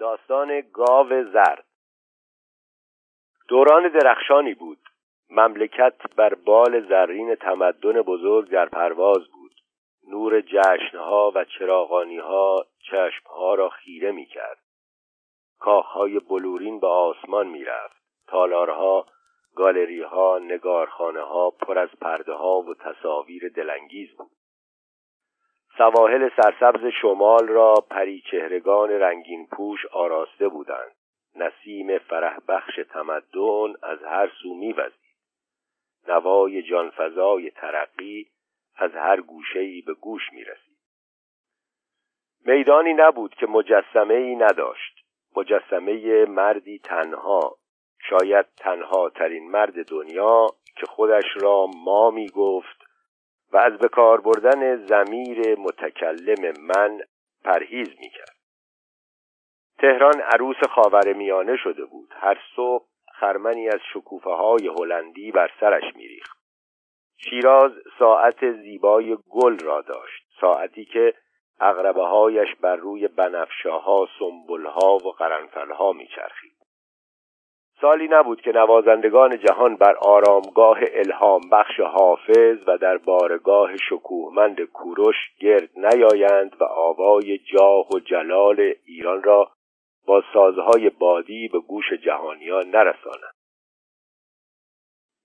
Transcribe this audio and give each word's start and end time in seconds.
داستان 0.00 0.60
گاو 0.60 1.24
زرد. 1.24 1.64
دوران 3.48 3.88
درخشانی 3.88 4.54
بود. 4.54 4.78
مملکت 5.30 6.14
بر 6.16 6.34
بال 6.34 6.88
زرین 6.88 7.34
تمدن 7.34 8.02
بزرگ 8.02 8.50
در 8.50 8.66
پرواز 8.66 9.28
بود. 9.28 9.52
نور 10.08 10.40
جشنها 10.40 11.32
و 11.34 11.44
چراغانیها 11.44 12.66
چشمها 12.90 13.54
را 13.54 13.68
خیره 13.68 14.12
می 14.12 14.26
کرد 14.26 14.58
کاخهای 15.58 16.18
بلورین 16.18 16.80
به 16.80 16.86
آسمان 16.86 17.46
می 17.46 17.64
رفت 17.64 18.02
تالارها 18.26 19.06
گالریها 19.54 20.38
نگارخانه 20.38 21.20
ها 21.20 21.50
پر 21.50 21.78
از 21.78 21.88
پرده 22.00 22.32
ها 22.32 22.62
و 22.62 22.74
تصاویر 22.74 23.48
دلانگیز 23.48 24.16
بود. 24.16 24.39
سواحل 25.80 26.28
سرسبز 26.36 26.86
شمال 27.02 27.48
را 27.48 27.74
پریچهرگان 27.90 28.90
رنگین 28.90 29.46
پوش 29.46 29.86
آراسته 29.86 30.48
بودند. 30.48 30.92
نسیم 31.36 31.98
فرح 31.98 32.38
بخش 32.48 32.80
تمدن 32.90 33.74
از 33.82 34.02
هر 34.02 34.32
سو 34.42 34.54
میوزید. 34.54 35.16
نوای 36.08 36.62
جانفضای 36.62 37.50
ترقی 37.50 38.26
از 38.76 38.90
هر 38.94 39.20
گوشه‌ای 39.20 39.82
به 39.82 39.94
گوش 39.94 40.32
می‌رسید. 40.32 40.78
میدانی 42.44 42.94
نبود 42.94 43.34
که 43.34 43.46
مجسمه 43.46 44.14
ای 44.14 44.36
نداشت. 44.36 45.04
مجسمه 45.36 46.24
مردی 46.24 46.78
تنها. 46.78 47.56
شاید 48.08 48.46
تنها 48.56 49.10
ترین 49.10 49.50
مرد 49.50 49.88
دنیا 49.90 50.46
که 50.76 50.86
خودش 50.86 51.36
را 51.36 51.66
ما 51.84 52.10
می 52.10 52.28
گفت 52.28 52.79
و 53.52 53.56
از 53.56 53.78
بکار 53.78 54.20
بردن 54.20 54.86
زمیر 54.86 55.58
متکلم 55.58 56.54
من 56.60 57.00
پرهیز 57.44 57.88
می 58.00 58.10
کرد 58.10 58.40
تهران 59.80 60.20
عروس 60.20 60.56
خاور 60.74 61.12
میانه 61.12 61.56
شده 61.56 61.84
بود. 61.84 62.08
هر 62.12 62.38
صبح 62.56 62.86
خرمنی 63.12 63.68
از 63.68 63.80
شکوفه 63.94 64.30
های 64.30 64.68
هلندی 64.68 65.32
بر 65.32 65.50
سرش 65.60 65.94
میریخت. 65.94 66.38
شیراز 67.16 67.72
ساعت 67.98 68.52
زیبای 68.52 69.16
گل 69.30 69.58
را 69.58 69.80
داشت. 69.80 70.26
ساعتی 70.40 70.84
که 70.84 71.14
اغربه 71.60 72.02
هایش 72.06 72.54
بر 72.60 72.76
روی 72.76 73.08
بنفشاها 73.08 74.08
سنبلها 74.18 74.96
و 74.96 75.12
قرنفلها 75.12 75.92
میچرخید. 75.92 76.49
سالی 77.80 78.08
نبود 78.10 78.40
که 78.40 78.52
نوازندگان 78.52 79.38
جهان 79.38 79.76
بر 79.76 79.94
آرامگاه 79.96 80.78
الهام 80.92 81.40
بخش 81.52 81.80
حافظ 81.80 82.58
و 82.66 82.78
در 82.78 82.96
بارگاه 82.96 83.76
شکوهمند 83.76 84.60
کوروش 84.60 85.16
گرد 85.40 85.68
نیایند 85.76 86.56
و 86.60 86.64
آوای 86.64 87.38
جاه 87.38 87.86
و 87.94 87.98
جلال 87.98 88.72
ایران 88.86 89.22
را 89.22 89.50
با 90.06 90.22
سازهای 90.32 90.90
بادی 90.90 91.48
به 91.48 91.58
گوش 91.58 91.92
جهانیان 91.92 92.66
نرسانند. 92.66 93.34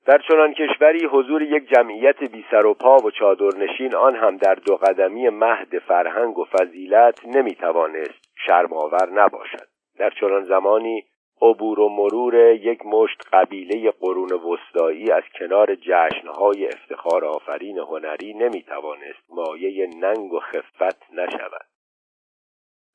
در 0.06 0.22
چنان 0.28 0.54
کشوری 0.54 1.06
حضور 1.06 1.42
یک 1.42 1.70
جمعیت 1.70 2.24
بی 2.24 2.46
سر 2.52 2.66
و 2.66 2.74
پا 2.74 2.98
و 2.98 3.12
چادرنشین 3.12 3.96
آن 3.96 4.16
هم 4.16 4.38
در 4.38 4.56
دو 4.56 4.76
قدمی 4.76 5.30
مهد 5.30 5.80
فرهنگ 5.80 6.38
و 6.38 6.46
فضیلت 6.46 7.26
نمی‌توانست 7.26 8.30
شرمآور 8.46 9.10
نباشد. 9.14 9.68
در 9.98 10.10
چنان 10.10 10.44
زمانی 10.44 11.04
عبور 11.42 11.80
و 11.80 11.90
مرور 11.90 12.36
یک 12.52 12.86
مشت 12.86 13.22
قبیله 13.34 13.92
قرون 13.92 14.32
وسطایی 14.34 15.12
از 15.12 15.24
کنار 15.40 15.76
جشنهای 15.76 16.68
افتخار 16.68 17.26
آفرین 17.26 17.78
هنری 17.78 18.34
نمی‌توانست 18.34 19.24
مایه 19.30 19.88
ننگ 19.88 20.34
و 20.34 20.40
خفت 20.40 21.14
نشود. 21.14 21.66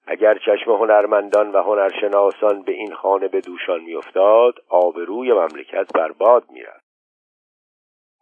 اگر 0.06 0.38
چشم 0.38 0.70
هنرمندان 0.70 1.52
و 1.52 1.62
هنرشناسان 1.62 2.62
به 2.62 2.72
این 2.72 2.94
خانه 2.94 3.28
به 3.28 3.40
دوشان 3.40 3.80
میافتاد 3.80 4.54
آبروی 4.68 5.32
مملکت 5.32 5.92
برباد 5.94 6.50
می‌رفت. 6.50 6.90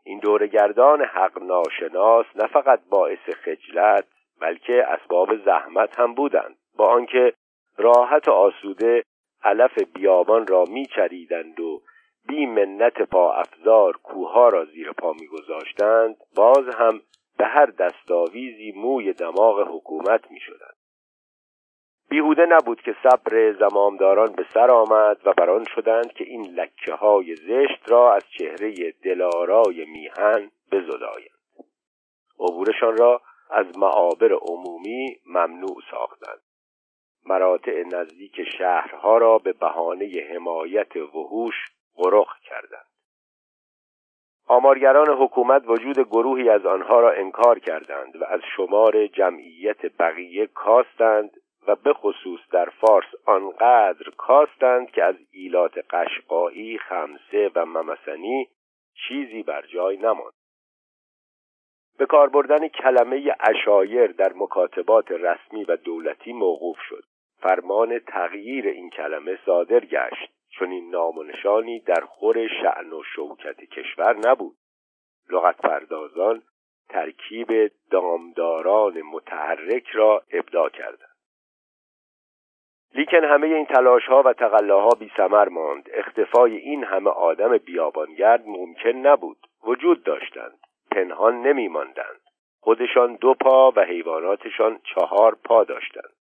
این 0.05 0.19
دورگردان 0.19 1.05
حق 1.05 1.43
ناشناس 1.43 2.27
نه 2.37 2.47
فقط 2.47 2.81
باعث 2.91 3.19
خجلت 3.19 4.05
بلکه 4.41 4.85
اسباب 4.89 5.37
زحمت 5.45 6.01
هم 6.01 6.15
بودند. 6.15 6.57
با 6.77 6.87
آنکه 6.87 7.33
راحت 7.77 8.29
و 8.29 8.33
آسوده 8.33 9.03
علف 9.45 9.79
بیابان 9.95 10.47
را 10.47 10.65
میچریدند 10.65 11.61
و 11.61 11.83
بی 12.29 12.47
منت 12.47 13.03
پا 13.03 13.33
افزار 13.33 13.97
کوها 13.97 14.49
را 14.49 14.65
زیر 14.65 14.93
پا 14.93 15.13
میگذاشتند 15.13 16.17
باز 16.37 16.69
هم 16.75 17.01
به 17.39 17.45
هر 17.47 17.67
دستاویزی 17.67 18.73
موی 18.77 19.13
دماغ 19.13 19.69
حکومت 19.69 20.31
می‌شدند. 20.31 20.77
بیهوده 22.09 22.47
نبود 22.47 22.81
که 22.81 22.97
صبر 23.03 23.53
زمامداران 23.53 24.33
به 24.33 24.47
سر 24.55 24.71
آمد 24.71 25.21
و 25.25 25.33
بران 25.33 25.65
شدند 25.75 26.13
که 26.13 26.25
این 26.25 26.43
لکه 26.43 26.95
های 26.95 27.37
زشت 27.37 27.91
را 27.91 28.15
از 28.15 28.23
چهره 28.39 28.93
دلارای 29.05 29.85
میهن 29.85 30.51
بزدایند. 30.73 31.39
عبورشان 32.41 32.97
را 32.97 33.21
از 33.51 33.79
معابر 33.79 34.33
عمومی 34.33 35.21
ممنوع 35.27 35.77
ساختند. 35.91 36.41
مراتع 37.29 37.83
نزدیک 37.83 38.41
شهرها 38.59 39.19
را 39.19 39.39
به 39.39 39.53
بهانه 39.53 40.29
حمایت 40.33 40.97
وحوش 40.97 41.55
غرق 41.97 42.39
کردند 42.43 42.89
آمارگران 44.47 45.09
حکومت 45.09 45.63
وجود 45.67 45.99
گروهی 45.99 46.49
از 46.49 46.67
آنها 46.67 47.01
را 47.01 47.13
انکار 47.13 47.59
کردند 47.59 48.17
و 48.17 48.25
از 48.25 48.41
شمار 48.57 49.07
جمعیت 49.07 49.97
بقیه 49.99 50.47
کاستند 50.47 51.31
و 51.67 51.77
به 51.77 51.93
خصوص 51.93 52.41
در 52.53 52.69
فارس 52.81 53.15
آنقدر 53.27 54.11
کاستند 54.17 54.91
که 54.91 55.05
از 55.05 55.15
ایلات 55.31 55.79
قشقایی، 55.91 56.79
خمسه 56.79 57.51
و 57.55 57.67
ممسنی 57.67 58.49
چیزی 59.09 59.43
بر 59.43 59.63
جای 59.67 59.97
نماند. 59.97 60.33
به 61.99 62.07
کار 62.07 62.29
بردن 62.29 62.69
کلمه 62.69 63.37
اشایر 63.41 64.07
در 64.07 64.33
مکاتبات 64.37 65.11
رسمی 65.11 65.65
و 65.65 65.77
دولتی 65.77 66.33
موقوف 66.33 66.79
شد. 66.89 67.05
فرمان 67.41 67.99
تغییر 67.99 68.67
این 68.67 68.91
کلمه 68.91 69.39
صادر 69.47 69.81
گشت. 69.81 70.33
چون 70.51 70.71
این 70.71 70.91
نامونشانی 70.91 71.81
در 71.81 72.01
خور 72.01 72.49
شعن 72.49 72.93
و 72.93 73.03
شوکت 73.03 73.65
کشور 73.65 74.17
نبود. 74.29 74.57
لغت 75.31 75.57
پردازان 75.57 76.43
ترکیب 76.89 77.73
دامداران 77.91 79.03
متحرک 79.03 79.89
را 79.89 80.23
ابدا 80.33 80.69
کردند. 80.69 81.09
لیکن 82.95 83.25
همه 83.25 83.47
این 83.47 83.67
تلاش 83.67 84.05
ها 84.05 84.23
و 84.23 84.33
تقلاها 84.33 84.91
بی 84.99 85.11
سمر 85.17 85.49
ماند. 85.49 85.89
اختفای 85.93 86.57
این 86.57 86.85
همه 86.85 87.11
آدم 87.11 87.59
بیابانگرد 87.59 88.47
ممکن 88.47 88.89
نبود. 88.89 89.39
وجود 89.65 90.05
داشتند. 90.05 90.59
پنهان 90.91 91.43
نمی 91.43 91.69
ماندند 91.69 92.21
خودشان 92.61 93.15
دو 93.15 93.35
پا 93.35 93.73
و 93.77 93.81
حیواناتشان 93.81 94.81
چهار 94.95 95.37
پا 95.45 95.65
داشتند. 95.65 96.18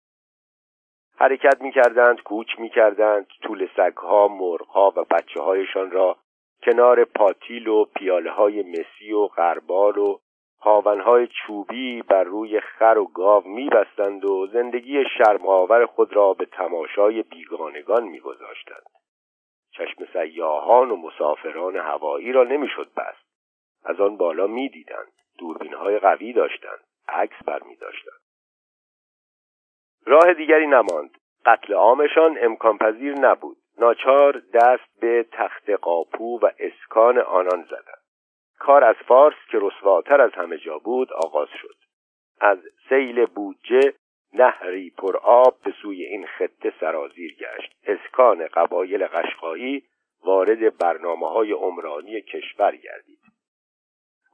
حرکت 1.19 1.61
می 1.61 1.73
کردند 1.73 2.23
کوچ 2.23 2.59
می 2.59 2.69
کردند 2.69 3.27
طول 3.43 3.69
سگها 3.77 4.29
مرغها 4.29 4.93
و 4.97 5.05
بچه 5.05 5.41
هایشان 5.41 5.91
را 5.91 6.17
کنار 6.63 7.05
پاتیل 7.05 7.69
و 7.69 7.85
پیاله 7.85 8.31
های 8.31 8.63
مسی 8.63 9.13
و 9.13 9.27
غربال 9.27 9.99
و 9.99 10.19
هاونهای 10.61 11.27
چوبی 11.27 12.03
بر 12.03 12.25
روی 12.25 12.61
خر 12.61 12.99
و 12.99 13.05
گاو 13.05 13.49
میبستند 13.49 14.25
و 14.25 14.47
زندگی 14.47 15.05
شرمآور 15.19 15.87
خود 15.87 16.17
را 16.17 16.35
به 16.35 16.47
تماشای 16.47 17.23
بیگانگان 17.23 18.05
میگذاشتند. 18.05 18.83
چشم 19.73 20.07
سیاهان 20.13 20.91
و 20.91 20.97
مسافران 20.97 21.77
هوایی 21.77 22.33
را 22.33 22.45
نمی‌شد 22.45 22.91
بست. 22.97 23.33
از 23.85 24.01
آن 24.01 24.17
بالا 24.17 24.47
می‌دیدند. 24.47 25.13
دوربینهای 25.39 25.99
قوی 25.99 26.33
داشتند. 26.33 26.81
عکس 27.09 27.45
برمیداشتند. 27.47 28.22
راه 30.07 30.35
دیگری 30.35 30.67
نماند. 30.67 31.11
قتل 31.47 31.75
عامشان 31.75 32.39
امکان 32.41 32.79
پذیر 32.79 33.15
نبود. 33.15 33.57
ناچار 33.79 34.43
دست 34.55 35.01
به 35.01 35.27
تخت 35.33 35.71
قاپو 35.71 36.39
و 36.39 36.51
اسکان 36.59 37.19
آنان 37.19 37.63
زدند. 37.63 38.03
کار 38.59 38.85
از 38.85 38.97
فارس 38.97 39.37
که 39.51 39.59
رسواتر 39.61 40.21
از 40.21 40.33
همه 40.33 40.59
جا 40.59 40.79
بود 40.79 41.13
آغاز 41.13 41.49
شد. 41.63 41.75
از 42.41 42.59
سیل 42.89 43.27
بودجه 43.27 43.93
نهری 44.35 44.91
پر 44.91 45.17
آب 45.17 45.57
به 45.65 45.75
سوی 45.83 46.05
این 46.05 46.27
خطه 46.27 46.73
سرازیر 46.81 47.35
گشت. 47.35 47.73
اسکان 47.87 48.47
قبایل 48.47 49.07
قشقایی 49.07 49.83
وارد 50.25 50.79
برنامه 50.79 51.29
های 51.29 51.53
عمرانی 51.53 52.21
کشور 52.21 52.77
گردید. 52.77 53.22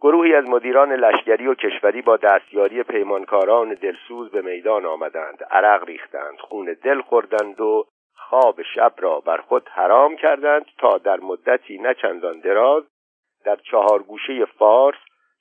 گروهی 0.00 0.34
از 0.34 0.44
مدیران 0.44 0.92
لشکری 0.92 1.46
و 1.46 1.54
کشوری 1.54 2.02
با 2.02 2.16
دستیاری 2.16 2.82
پیمانکاران 2.82 3.74
دلسوز 3.74 4.30
به 4.30 4.42
میدان 4.42 4.86
آمدند 4.86 5.44
عرق 5.50 5.84
ریختند 5.84 6.38
خون 6.38 6.76
دل 6.82 7.00
خوردند 7.00 7.60
و 7.60 7.86
خواب 8.14 8.62
شب 8.74 8.92
را 8.98 9.20
بر 9.20 9.36
خود 9.36 9.68
حرام 9.68 10.16
کردند 10.16 10.66
تا 10.78 10.98
در 10.98 11.20
مدتی 11.20 11.78
نه 11.78 11.94
چندان 11.94 12.40
دراز 12.40 12.84
در 13.44 13.56
چهار 13.56 14.02
گوشه 14.02 14.44
فارس 14.44 14.98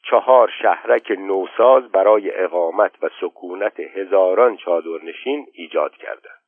چهار 0.10 0.52
شهرک 0.62 1.12
نوساز 1.12 1.92
برای 1.92 2.32
اقامت 2.36 2.92
و 3.04 3.10
سکونت 3.22 3.80
هزاران 3.80 4.58
چادرنشین 4.58 5.48
ایجاد 5.54 5.92
کردند. 5.92 6.42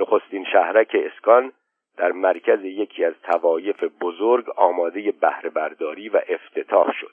نخستین 0.00 0.44
شهرک 0.44 0.96
اسکان 0.98 1.52
در 1.96 2.12
مرکز 2.12 2.64
یکی 2.64 3.04
از 3.04 3.14
توایف 3.22 3.84
بزرگ 4.00 4.50
آماده 4.56 5.12
بهره 5.12 5.50
برداری 5.50 6.08
و 6.08 6.20
افتتاح 6.28 6.92
شد. 6.92 7.12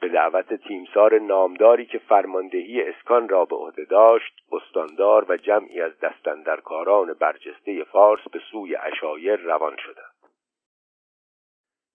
به 0.00 0.08
دعوت 0.08 0.54
تیمسار 0.54 1.18
نامداری 1.18 1.86
که 1.86 1.98
فرماندهی 1.98 2.82
اسکان 2.82 3.28
را 3.28 3.44
به 3.44 3.56
عهده 3.56 3.84
داشت 3.84 4.34
استاندار 4.52 5.26
و 5.28 5.36
جمعی 5.36 5.80
از 5.80 6.00
دستندرکاران 6.00 7.14
برجسته 7.20 7.84
فارس 7.84 8.20
به 8.32 8.40
سوی 8.50 8.76
اشایر 8.76 9.36
روان 9.36 9.76
شدند. 9.76 10.13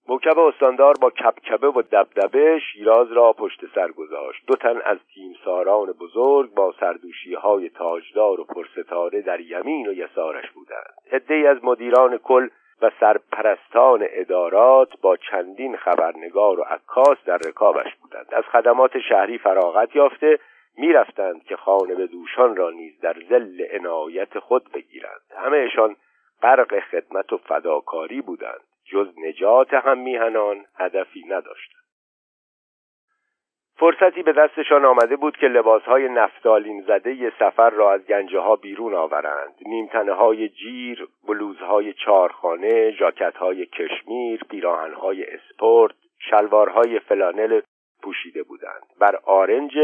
موکب 0.09 0.39
استاندار 0.39 0.94
با 1.01 1.09
کبکبه 1.09 1.67
و 1.67 1.81
دبدبه 1.81 2.59
شیراز 2.59 3.11
را 3.11 3.33
پشت 3.33 3.65
سر 3.75 3.91
گذاشت. 3.91 4.44
دو 4.47 4.56
تن 4.56 4.81
از 4.85 4.97
تیمساران 5.13 5.91
بزرگ 5.91 6.53
با 6.53 6.73
سردوشی 6.79 7.33
های 7.33 7.69
تاجدار 7.69 8.39
و 8.39 8.44
پرستاره 8.44 9.21
در 9.21 9.39
یمین 9.39 9.88
و 9.88 9.94
یسارش 9.94 10.51
بودند. 10.51 10.94
عدهای 11.11 11.47
از 11.47 11.57
مدیران 11.63 12.17
کل 12.17 12.47
و 12.81 12.91
سرپرستان 13.00 14.07
ادارات 14.09 14.89
با 15.01 15.17
چندین 15.17 15.77
خبرنگار 15.77 16.59
و 16.59 16.63
عکاس 16.63 17.17
در 17.25 17.38
رکابش 17.38 17.95
بودند. 18.01 18.27
از 18.31 18.44
خدمات 18.44 19.00
شهری 19.09 19.38
فراغت 19.38 19.95
یافته 19.95 20.39
می‌رفتند 20.77 21.44
که 21.44 21.56
خانه 21.56 21.95
به 21.95 22.07
دوشان 22.07 22.56
را 22.56 22.69
نیز 22.69 23.00
در 23.00 23.15
زل 23.29 23.61
عنایت 23.71 24.39
خود 24.39 24.71
بگیرند. 24.73 25.21
همهشان 25.38 25.95
غرق 26.41 26.79
خدمت 26.79 27.33
و 27.33 27.38
فداکاری 27.38 28.21
بودند. 28.21 28.69
جز 28.91 29.07
نجات 29.18 29.74
هم 29.74 29.97
میهنان 29.97 30.65
هدفی 30.75 31.24
نداشتند 31.27 31.80
فرصتی 33.80 34.24
به 34.24 34.33
دستشان 34.33 34.86
آمده 34.86 35.15
بود 35.15 35.38
که 35.38 35.47
لباسهای 35.47 36.09
نفتالین 36.09 36.81
زده 36.81 37.33
سفر 37.39 37.69
را 37.69 37.91
از 37.91 38.06
گنجه 38.06 38.39
ها 38.39 38.56
بیرون 38.56 38.94
آورند. 38.94 39.56
نیمتنه 39.65 40.13
های 40.13 40.50
جیر 40.50 41.07
بلوزهای 41.27 41.94
چارخانه 41.94 42.91
ژاکتهای 42.91 43.65
کشمیر 43.65 44.44
پیراهنهای 44.50 45.25
اسپورت 45.25 45.95
شلوارهای 46.19 47.00
فلانل 47.00 47.62
پوشیده 48.03 48.44
بودند. 48.44 48.83
بر 49.00 49.15
آرنج 49.25 49.77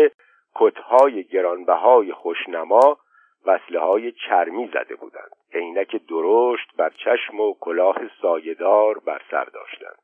کتهای 0.55 1.23
گرانبهای 1.23 2.11
خوشنما 2.11 2.97
وصله 3.45 3.79
های 3.79 4.11
چرمی 4.11 4.67
زده 4.67 4.95
بودند 4.95 5.31
عینک 5.53 5.95
درشت 6.09 6.75
بر 6.77 6.89
چشم 6.89 7.39
و 7.39 7.53
کلاه 7.59 7.97
سایدار 8.21 8.99
بر 8.99 9.21
سر 9.31 9.43
داشتند 9.43 9.97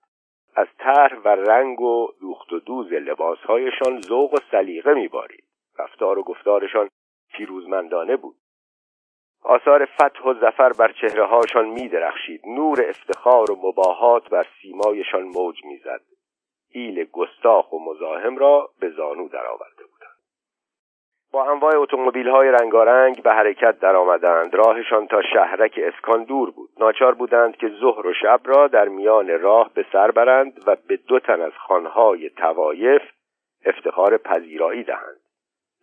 از 0.55 0.67
طرح 0.77 1.15
و 1.25 1.27
رنگ 1.27 1.81
و 1.81 2.07
دوخت 2.21 2.53
و 2.53 2.59
دوز 2.59 2.93
لباسهایشان 2.93 4.01
ذوق 4.01 4.33
و 4.33 4.37
سلیقه 4.51 4.93
میبارید 4.93 5.43
رفتار 5.79 6.19
و 6.19 6.23
گفتارشان 6.23 6.89
پیروزمندانه 7.33 8.15
بود 8.17 8.35
آثار 9.43 9.85
فتح 9.85 10.23
و 10.23 10.33
زفر 10.33 10.71
بر 10.79 10.91
چهره 10.91 11.25
هاشان 11.25 11.65
می 11.65 11.87
درخشید. 11.87 12.41
نور 12.47 12.89
افتخار 12.89 13.51
و 13.51 13.55
مباهات 13.55 14.29
بر 14.29 14.47
سیمایشان 14.61 15.23
موج 15.23 15.65
می‌زد. 15.65 16.01
ایل 16.69 17.03
گستاخ 17.03 17.73
و 17.73 17.79
مزاحم 17.79 18.37
را 18.37 18.69
به 18.79 18.89
زانو 18.89 19.27
درآورده 19.27 19.80
بود. 19.80 19.80
با 21.31 21.51
انواع 21.51 21.75
اتومبیل 21.75 22.29
های 22.29 22.51
رنگارنگ 22.51 23.23
به 23.23 23.31
حرکت 23.31 23.79
درآمدند. 23.79 24.55
راهشان 24.55 25.07
تا 25.07 25.21
شهرک 25.21 25.79
اسکان 25.83 26.23
دور 26.23 26.51
بود. 26.51 26.69
ناچار 26.79 27.13
بودند 27.13 27.55
که 27.55 27.69
ظهر 27.69 28.07
و 28.07 28.13
شب 28.13 28.41
را 28.45 28.67
در 28.67 28.87
میان 28.87 29.39
راه 29.39 29.71
به 29.73 29.85
سر 29.91 30.11
برند 30.11 30.63
و 30.67 30.75
به 30.87 30.97
دو 30.97 31.19
تن 31.19 31.41
از 31.41 31.51
خانهای 31.67 32.29
توایف 32.29 33.01
افتخار 33.65 34.17
پذیرایی 34.17 34.83
دهند. 34.83 35.21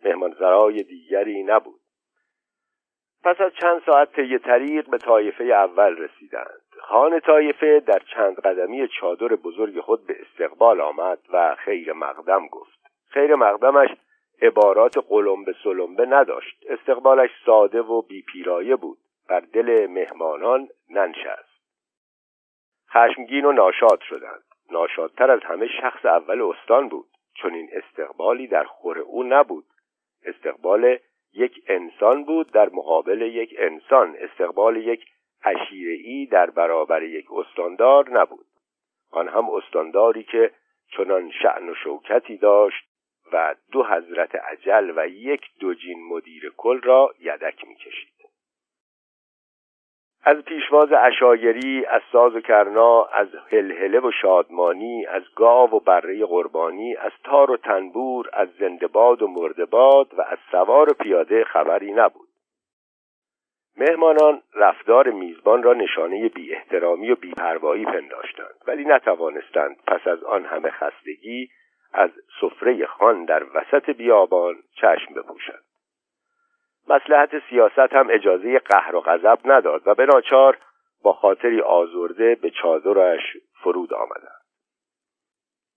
مهمانسرای 0.05 0.83
دیگری 0.83 1.43
نبود. 1.43 1.79
پس 3.23 3.41
از 3.41 3.51
چند 3.61 3.81
ساعت 3.85 4.15
طی 4.15 4.39
طریق 4.39 4.89
به 4.89 4.97
طایفه 4.97 5.43
اول 5.43 5.97
رسیدند. 5.97 6.61
خان 6.81 7.19
طایفه 7.19 7.79
در 7.79 8.01
چند 8.15 8.39
قدمی 8.39 8.87
چادر 8.87 9.27
بزرگ 9.27 9.79
خود 9.79 10.07
به 10.07 10.15
استقبال 10.21 10.81
آمد 10.81 11.19
و 11.33 11.55
خیر 11.55 11.93
مقدم 11.93 12.47
گفت. 12.47 12.79
خیر 13.09 13.35
مقدمش 13.35 13.89
عبارات 14.41 14.97
قلمبه 14.97 15.55
سلمبه 15.63 16.05
نداشت. 16.05 16.63
استقبالش 16.69 17.29
ساده 17.45 17.81
و 17.81 18.01
بیپیرایه 18.01 18.75
بود. 18.75 18.97
بر 19.29 19.39
دل 19.39 19.87
مهمانان 19.87 20.67
ننشست. 20.89 21.59
خشمگین 22.93 23.45
و 23.45 23.51
ناشاد 23.51 24.01
شدند. 24.01 24.43
ناشادتر 24.71 25.31
از 25.31 25.43
همه 25.43 25.67
شخص 25.81 26.05
اول 26.05 26.41
استان 26.41 26.89
بود. 26.89 27.07
چون 27.33 27.53
این 27.53 27.69
استقبالی 27.73 28.47
در 28.47 28.63
خور 28.63 28.99
او 28.99 29.23
نبود. 29.23 29.65
استقبال 30.25 30.97
یک 31.33 31.63
انسان 31.67 32.23
بود 32.23 32.51
در 32.51 32.69
مقابل 32.69 33.21
یک 33.21 33.55
انسان. 33.57 34.15
استقبال 34.19 34.77
یک 34.77 35.05
ای 35.71 36.25
در 36.25 36.49
برابر 36.49 37.03
یک 37.03 37.25
استاندار 37.31 38.09
نبود. 38.09 38.45
آن 39.11 39.27
هم 39.27 39.49
استانداری 39.49 40.23
که 40.23 40.51
چنان 40.97 41.31
شعن 41.31 41.69
و 41.69 41.75
شوکتی 41.75 42.37
داشت 42.37 42.88
و 43.33 43.55
دو 43.71 43.83
حضرت 43.83 44.35
عجل 44.35 44.93
و 44.95 45.07
یک 45.07 45.41
دوجین 45.59 46.07
مدیر 46.09 46.53
کل 46.57 46.81
را 46.81 47.13
یدک 47.19 47.67
می‌کشید. 47.67 48.19
از 50.23 50.37
پیشواز 50.37 50.91
اشایری 50.91 51.85
از 51.85 52.01
ساز 52.11 52.35
و 52.35 52.41
کرنا 52.41 53.03
از 53.03 53.27
هلهله 53.51 53.99
و 53.99 54.11
شادمانی 54.21 55.05
از 55.05 55.23
گاو 55.35 55.69
و 55.71 55.79
بره 55.79 56.25
قربانی 56.25 56.95
از 56.95 57.11
تار 57.23 57.51
و 57.51 57.57
تنبور 57.57 58.29
از 58.33 58.49
زندباد 58.59 59.21
و 59.21 59.27
مردباد 59.27 60.13
و 60.13 60.21
از 60.21 60.37
سوار 60.51 60.89
و 60.89 60.93
پیاده 60.93 61.43
خبری 61.43 61.93
نبود. 61.93 62.29
مهمانان 63.77 64.41
رفتار 64.55 65.09
میزبان 65.09 65.63
را 65.63 65.73
نشانه 65.73 66.29
بی 66.29 66.53
احترامی 66.53 67.11
و 67.11 67.15
بیپروایی 67.15 67.85
پنداشتند 67.85 68.55
ولی 68.67 68.85
نتوانستند 68.85 69.77
پس 69.87 70.07
از 70.07 70.23
آن 70.23 70.45
همه 70.45 70.69
خستگی 70.69 71.49
از 71.93 72.09
سفره 72.41 72.85
خان 72.85 73.25
در 73.25 73.43
وسط 73.53 73.89
بیابان 73.89 74.55
چشم 74.75 75.13
بپوشد. 75.13 75.63
مسلحت 76.87 77.49
سیاست 77.49 77.93
هم 77.93 78.07
اجازه 78.09 78.59
قهر 78.59 78.95
و 78.95 79.01
غضب 79.01 79.39
نداد 79.45 79.81
و 79.85 79.95
به 79.95 80.05
ناچار 80.05 80.57
با 81.03 81.13
خاطری 81.13 81.61
آزرده 81.61 82.35
به 82.35 82.49
چادرش 82.49 83.37
فرود 83.63 83.93
آمدند. 83.93 84.39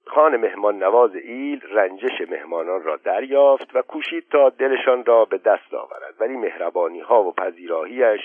خان 0.07 0.37
مهمان 0.37 0.79
نواز 0.79 1.15
ایل 1.15 1.61
رنجش 1.71 2.21
مهمانان 2.29 2.83
را 2.83 2.97
دریافت 2.97 3.77
و 3.77 3.83
کوشید 3.83 4.29
تا 4.29 4.49
دلشان 4.49 5.05
را 5.05 5.25
به 5.25 5.39
دست 5.39 5.75
آورد 5.75 6.15
ولی 6.21 6.37
مهربانی 6.37 7.01
ها 7.01 7.23
و 7.23 7.33
پذیراهیش 7.33 8.21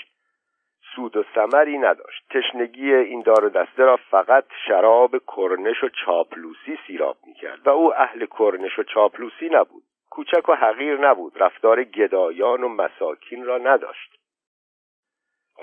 سود 0.97 1.17
و 1.17 1.23
ثمری 1.35 1.77
نداشت. 1.77 2.23
تشنگی 2.29 2.93
این 2.93 3.21
دار 3.21 3.45
و 3.45 3.49
دسته 3.49 3.83
را 3.83 3.97
فقط 3.97 4.45
شراب 4.67 5.15
کرنش 5.17 5.83
و 5.83 5.89
چاپلوسی 5.89 6.77
سیراب 6.87 7.17
می‌کرد 7.25 7.67
و 7.67 7.69
او 7.69 7.93
اهل 7.93 8.25
کرنش 8.25 8.79
و 8.79 8.83
چاپلوسی 8.83 9.49
نبود. 9.49 9.83
کوچک 10.09 10.49
و 10.49 10.55
حقیر 10.55 11.09
نبود. 11.09 11.41
رفتار 11.41 11.83
گدایان 11.83 12.63
و 12.63 12.69
مساکین 12.69 13.45
را 13.45 13.57
نداشت. 13.57 14.19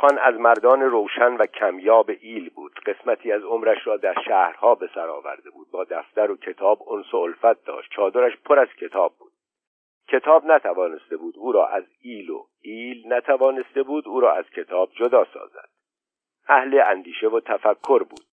خان 0.00 0.18
از 0.18 0.34
مردان 0.34 0.80
روشن 0.80 1.36
و 1.36 1.46
کمیاب 1.46 2.10
ایل 2.20 2.50
بود. 2.50 2.80
قسمتی 2.86 3.32
از 3.32 3.42
عمرش 3.42 3.86
را 3.86 3.96
در 3.96 4.14
شهرها 4.26 4.74
به 4.74 4.88
سر 4.94 5.08
آورده 5.08 5.50
بود. 5.50 5.70
با 5.70 5.84
دفتر 5.84 6.30
و 6.30 6.36
کتاب 6.36 6.92
انس 6.92 7.14
و 7.14 7.16
الفت 7.16 7.64
داشت. 7.64 7.90
چادرش 7.90 8.36
پر 8.36 8.58
از 8.58 8.68
کتاب 8.68 9.12
بود. 9.18 9.32
کتاب 10.08 10.44
نتوانسته 10.46 11.16
بود 11.16 11.34
او 11.38 11.52
را 11.52 11.66
از 11.68 11.84
ایل 12.00 12.30
و 12.30 12.46
ایل 12.60 13.12
نتوانسته 13.12 13.82
بود 13.82 14.08
او 14.08 14.20
را 14.20 14.32
از 14.32 14.44
کتاب 14.50 14.90
جدا 14.92 15.24
سازد. 15.24 15.68
اهل 16.48 16.82
اندیشه 16.86 17.28
و 17.28 17.40
تفکر 17.40 18.02
بود. 18.02 18.24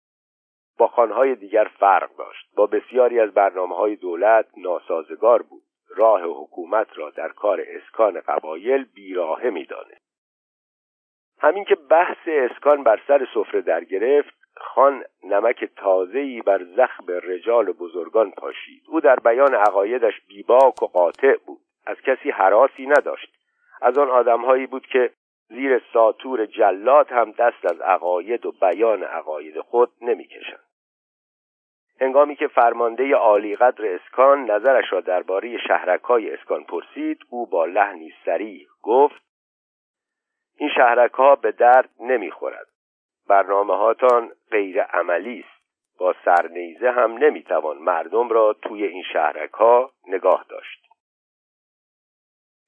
با 0.77 0.87
خانهای 0.87 1.35
دیگر 1.35 1.71
فرق 1.79 2.15
داشت. 2.15 2.55
با 2.55 2.65
بسیاری 2.67 3.19
از 3.19 3.31
برنامه 3.31 3.75
های 3.75 3.95
دولت 3.95 4.45
ناسازگار 4.57 5.41
بود. 5.41 5.63
راه 5.95 6.21
حکومت 6.23 6.87
را 6.95 7.09
در 7.09 7.29
کار 7.29 7.63
اسکان 7.67 8.19
قبایل 8.19 8.83
بیراهه 8.83 9.49
می‌دانست. 9.49 10.11
همین 11.39 11.63
که 11.65 11.75
بحث 11.75 12.17
اسکان 12.27 12.83
بر 12.83 13.01
سر 13.07 13.27
سفره 13.33 13.61
در 13.61 13.83
گرفت 13.83 14.40
خان 14.57 15.03
نمک 15.23 15.65
تازه‌ای 15.75 16.41
بر 16.41 16.63
زخم 16.63 17.05
رجال 17.07 17.71
بزرگان 17.71 18.31
پاشید. 18.31 18.83
او 18.87 18.99
در 18.99 19.15
بیان 19.15 19.55
عقایدش 19.55 20.21
بیباک 20.27 20.83
و 20.83 20.85
قاطع 20.85 21.35
بود. 21.45 21.61
از 21.85 21.97
کسی 22.01 22.29
حراسی 22.29 22.85
نداشت. 22.85 23.33
از 23.81 23.97
آن 23.97 24.09
آدمهایی 24.09 24.67
بود 24.67 24.85
که 24.85 25.11
زیر 25.49 25.81
ساتور 25.93 26.45
جلات 26.45 27.11
هم 27.11 27.31
دست 27.31 27.65
از 27.65 27.81
عقاید 27.81 28.45
و 28.45 28.51
بیان 28.51 29.03
عقاید 29.03 29.61
خود 29.61 29.91
نمی‌کشند. 30.01 30.63
هنگامی 32.01 32.35
که 32.35 32.47
فرمانده 32.47 33.15
عالی 33.15 33.55
قدر 33.55 33.85
اسکان 33.85 34.51
نظرش 34.51 34.93
را 34.93 35.01
درباره 35.01 35.57
شهرکای 35.57 36.33
اسکان 36.33 36.63
پرسید 36.63 37.19
او 37.29 37.45
با 37.45 37.65
لحنی 37.65 38.13
سریع 38.25 38.67
گفت 38.81 39.21
این 40.57 40.69
شهرک 40.75 41.11
ها 41.11 41.35
به 41.35 41.51
درد 41.51 41.89
نمی‌خورد. 41.99 42.67
برنامه 43.27 43.75
هاتان 43.75 44.31
غیر 44.51 44.81
عملی 44.81 45.39
است. 45.39 45.61
با 45.97 46.15
سرنیزه 46.25 46.91
هم 46.91 47.17
نمی‌توان 47.17 47.77
مردم 47.77 48.29
را 48.29 48.53
توی 48.53 48.85
این 48.85 49.03
شهرک 49.13 49.51
ها 49.51 49.91
نگاه 50.07 50.45
داشت. 50.49 50.87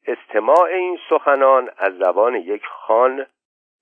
استماع 0.08 0.64
این 0.64 1.00
سخنان 1.10 1.70
از 1.78 1.98
زبان 1.98 2.36
یک 2.36 2.66
خان 2.66 3.26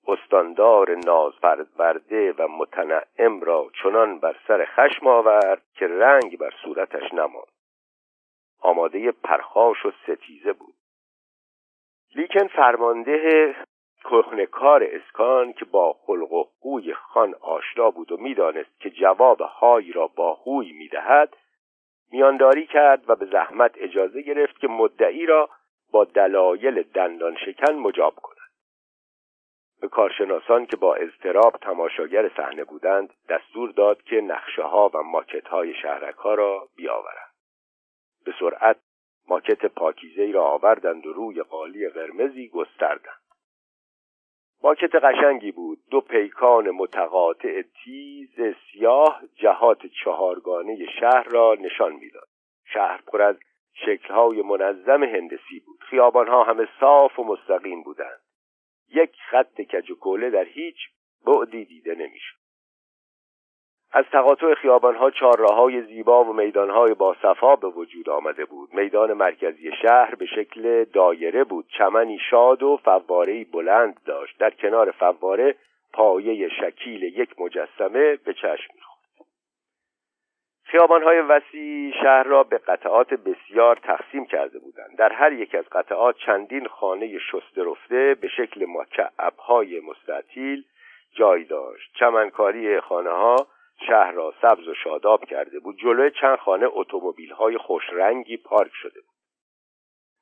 استاندار 0.08 0.96
نازپرورده 0.96 2.34
و 2.34 2.48
متنعم 2.48 3.42
را 3.42 3.72
چنان 3.84 4.20
بر 4.20 4.36
سر 4.48 4.66
خشم 4.66 5.08
آورد 5.08 5.62
که 5.74 5.88
رنگ 5.88 6.38
بر 6.38 6.54
صورتش 6.63 7.13
نماند. 7.13 7.51
آماده 8.60 9.12
پرخاش 9.12 9.86
و 9.86 9.92
ستیزه 9.92 10.54
بود. 10.54 10.75
لیکن 12.16 12.48
فرمانده 12.48 13.56
کهنکار 14.03 14.84
اسکان 14.84 15.53
که 15.53 15.65
با 15.65 15.93
خلق 15.93 16.31
و 16.31 16.43
خوی 16.60 16.93
خان 16.93 17.36
آشنا 17.41 17.91
بود 17.91 18.12
و 18.12 18.17
می‌دانست 18.17 18.79
که 18.79 18.89
جواب 18.89 19.41
های 19.41 19.91
را 19.91 20.08
با 20.08 20.36
خوی 20.36 20.72
می‌دهد 20.72 21.38
میانداری 22.12 22.67
کرد 22.67 23.10
و 23.10 23.15
به 23.15 23.25
زحمت 23.25 23.72
اجازه 23.75 24.22
گرفت 24.22 24.60
که 24.60 24.67
مدعی 24.67 25.25
را 25.25 25.50
با 25.91 26.05
دلایل 26.05 26.84
دندان 26.84 27.36
شکن 27.36 27.74
مجاب 27.74 28.15
کند. 28.15 28.38
به 29.81 29.88
کارشناسان 29.88 30.65
که 30.65 30.77
با 30.77 30.96
اضطراب 30.96 31.58
تماشاگر 31.62 32.29
صحنه 32.38 32.63
بودند 32.63 33.13
دستور 33.29 33.72
داد 33.72 34.01
که 34.03 34.15
نقشه 34.15 34.63
ها 34.63 34.91
و 34.93 35.03
ماکت 35.03 35.48
های 35.48 35.74
شهرک 35.74 36.15
ها 36.15 36.34
را 36.34 36.67
بیاورند. 36.75 37.31
به 38.25 38.34
سرعت 38.39 38.77
ماکت 39.27 39.65
پاکیزه 39.65 40.31
را 40.31 40.43
آوردند 40.43 41.05
و 41.05 41.13
روی 41.13 41.43
قالی 41.43 41.89
قرمزی 41.89 42.48
گستردند. 42.48 43.21
ماکت 44.63 44.96
قشنگی 44.96 45.51
بود. 45.51 45.80
دو 45.91 46.01
پیکان 46.01 46.72
متقاطع 46.72 47.62
تیز 47.62 48.56
سیاه 48.72 49.22
جهات 49.36 49.86
چهارگانه 50.03 50.77
شهر 51.00 51.24
را 51.24 51.58
نشان 51.60 51.94
می‌داد. 51.94 52.27
شهر 52.74 53.01
پر 53.08 53.22
از 53.22 53.36
شکلهای 53.74 54.41
منظم 54.41 55.03
هندسی 55.03 55.60
بود. 55.65 55.80
خیابانها 55.80 56.44
همه 56.44 56.68
صاف 56.80 57.20
و 57.20 57.24
مستقیم 57.24 57.84
بودند. 57.84 58.22
یک 58.89 59.12
خط 59.30 59.62
کج 59.62 59.91
و 59.91 59.96
در 60.30 60.46
هیچ 60.46 60.77
بعدی 61.25 61.65
دیده 61.65 61.96
نمی‌شد. 61.96 62.40
از 63.93 64.05
تقاطع 64.12 64.53
خیابانها 64.53 65.12
های 65.53 65.81
زیبا 65.81 66.24
و 66.24 66.33
میدانهای 66.33 66.93
باصفا 66.93 67.55
به 67.55 67.67
وجود 67.67 68.10
آمده 68.10 68.45
بود. 68.45 68.74
میدان 68.74 69.13
مرکزی 69.13 69.71
شهر 69.81 70.15
به 70.15 70.25
شکل 70.25 70.83
دایره 70.83 71.43
بود. 71.43 71.65
چمنی 71.77 72.19
شاد 72.29 72.63
و 72.63 72.79
فوارهای 72.83 73.43
بلند 73.43 74.00
داشت. 74.05 74.39
در 74.39 74.50
کنار 74.50 74.91
فواره 74.91 75.55
پایه 75.93 76.50
شکیل 76.50 77.03
یک 77.03 77.29
مجسمه 77.39 78.15
به 78.15 78.33
چشم 78.33 78.74
خیابانهای 80.71 81.19
وسیع 81.19 81.93
شهر 82.03 82.24
را 82.24 82.43
به 82.43 82.57
قطعات 82.57 83.13
بسیار 83.13 83.75
تقسیم 83.75 84.25
کرده 84.25 84.60
بودند. 84.60 84.98
در 84.98 85.13
هر 85.13 85.33
یک 85.33 85.55
از 85.55 85.65
قطعات 85.71 86.15
چندین 86.25 86.67
خانه 86.67 87.19
شسته 87.19 87.63
رفته 87.63 88.15
به 88.21 88.27
شکل 88.27 88.65
مکعبهای 88.69 89.79
مستطیل 89.79 90.63
جای 91.15 91.43
داشت. 91.43 91.91
چمنکاری 92.00 92.79
خانه 92.79 93.10
ها 93.10 93.48
شهر 93.91 94.12
را 94.12 94.33
سبز 94.41 94.67
و 94.67 94.74
شاداب 94.74 95.25
کرده 95.25 95.60
بود. 95.60 95.77
جلوی 95.77 96.12
چند 96.21 96.38
خانه 96.38 96.67
اتومبیل 96.71 97.31
های 97.31 97.57
خوش 97.57 97.83
رنگی 97.91 98.38
پارک 98.38 98.71
شده 98.74 99.01
بود. 99.01 99.15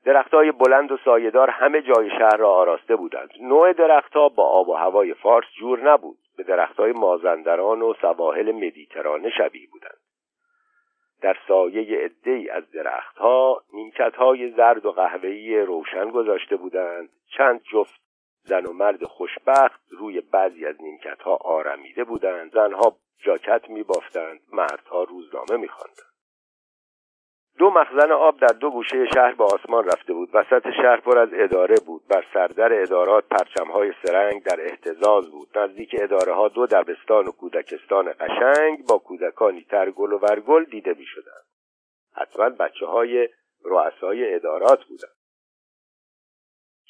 درختهای 0.05 0.51
بلند 0.51 0.91
و 0.91 0.97
سایهدار 1.05 1.49
همه 1.49 1.81
جای 1.81 2.09
شهر 2.09 2.38
را 2.38 2.51
آراسته 2.51 2.95
بودند. 2.95 3.29
نوع 3.41 3.73
درختها 3.73 4.29
با 4.29 4.43
آب 4.43 4.69
و 4.69 4.73
هوای 4.73 5.13
فارس 5.13 5.45
جور 5.59 5.91
نبود. 5.91 6.17
به 6.38 6.43
درختهای 6.43 6.91
مازندران 6.91 7.81
و 7.81 7.93
سواحل 8.01 8.51
مدیترانه 8.51 9.29
شبیه 9.29 9.67
بودند. 9.71 9.97
در 11.21 11.38
سایه 11.47 12.05
عدهای 12.05 12.49
از 12.49 12.71
درختها 12.71 13.63
های 14.17 14.51
زرد 14.51 14.85
و 14.85 14.91
قهوه‌ای 14.91 15.61
روشن 15.61 16.09
گذاشته 16.09 16.55
بودند. 16.55 17.09
چند 17.38 17.61
جفت 17.71 18.01
زن 18.43 18.65
و 18.65 18.73
مرد 18.73 19.03
خوشبخت 19.03 19.81
روی 19.91 20.21
بعضی 20.21 20.65
از 20.65 20.75
ها 21.19 21.35
آرمیده 21.35 22.03
بودند. 22.03 22.51
زنها 22.51 22.95
جاکت 23.23 23.69
میبافتند. 23.69 24.39
مردها 24.53 25.03
روزنامه 25.03 25.57
میخواندند. 25.57 26.09
دو 27.57 27.69
مخزن 27.69 28.11
آب 28.11 28.39
در 28.39 28.53
دو 28.53 28.71
گوشه 28.71 29.05
شهر 29.13 29.33
به 29.33 29.43
آسمان 29.43 29.85
رفته 29.85 30.13
بود. 30.13 30.29
وسط 30.33 30.67
شهر 30.81 30.99
پر 30.99 31.17
از 31.17 31.29
اداره 31.33 31.75
بود. 31.85 32.01
بر 32.09 32.25
سردر 32.33 32.81
ادارات 32.81 33.23
پرچمهای 33.27 33.93
سرنگ 34.03 34.43
در 34.43 34.61
احتزاز 34.61 35.31
بود. 35.31 35.57
نزدیک 35.57 35.95
اداره 35.99 36.33
ها 36.33 36.47
دو 36.47 36.65
دبستان 36.65 37.27
و 37.27 37.31
کودکستان 37.31 38.13
قشنگ 38.19 38.85
با 38.89 38.97
کودکانی 38.97 39.63
ترگل 39.63 40.13
و 40.13 40.17
ورگل 40.17 40.63
دیده 40.63 40.93
می 40.93 41.05
شدند 41.05 41.45
حتما 42.15 42.49
بچه 42.49 42.85
های 42.85 43.29
رؤسای 43.65 44.35
ادارات 44.35 44.85
بودند. 44.85 45.19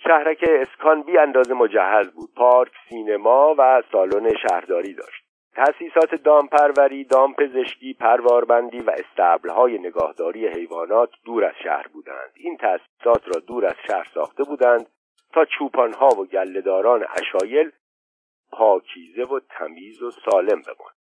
شهرک 0.03 0.45
اسکان 0.49 1.03
بی 1.03 1.17
اندازه 1.17 1.53
مجهز 1.53 2.07
بود. 2.11 2.29
پارک 2.35 2.71
سینما 2.89 3.55
و 3.57 3.83
سالن 3.91 4.29
شهرداری 4.47 4.93
داشت. 4.93 5.18
تأسیسات 5.59 6.15
دامپروری، 6.15 7.03
دامپزشکی، 7.03 7.93
پرواربندی 7.93 8.79
و 8.79 8.91
استبلهای 8.91 9.77
نگاهداری 9.77 10.47
حیوانات 10.47 11.09
دور 11.25 11.45
از 11.45 11.53
شهر 11.63 11.87
بودند. 11.87 12.31
این 12.35 12.57
تأسیسات 12.57 13.27
را 13.27 13.39
دور 13.47 13.65
از 13.65 13.75
شهر 13.87 14.07
ساخته 14.13 14.43
بودند 14.43 14.87
تا 15.33 15.45
چوپانها 15.45 16.07
و 16.07 16.25
گلهداران 16.25 17.05
اشایل 17.21 17.71
پاکیزه 18.51 19.23
و 19.23 19.39
تمیز 19.39 20.01
و 20.01 20.11
سالم 20.11 20.61
بماند. 20.61 20.98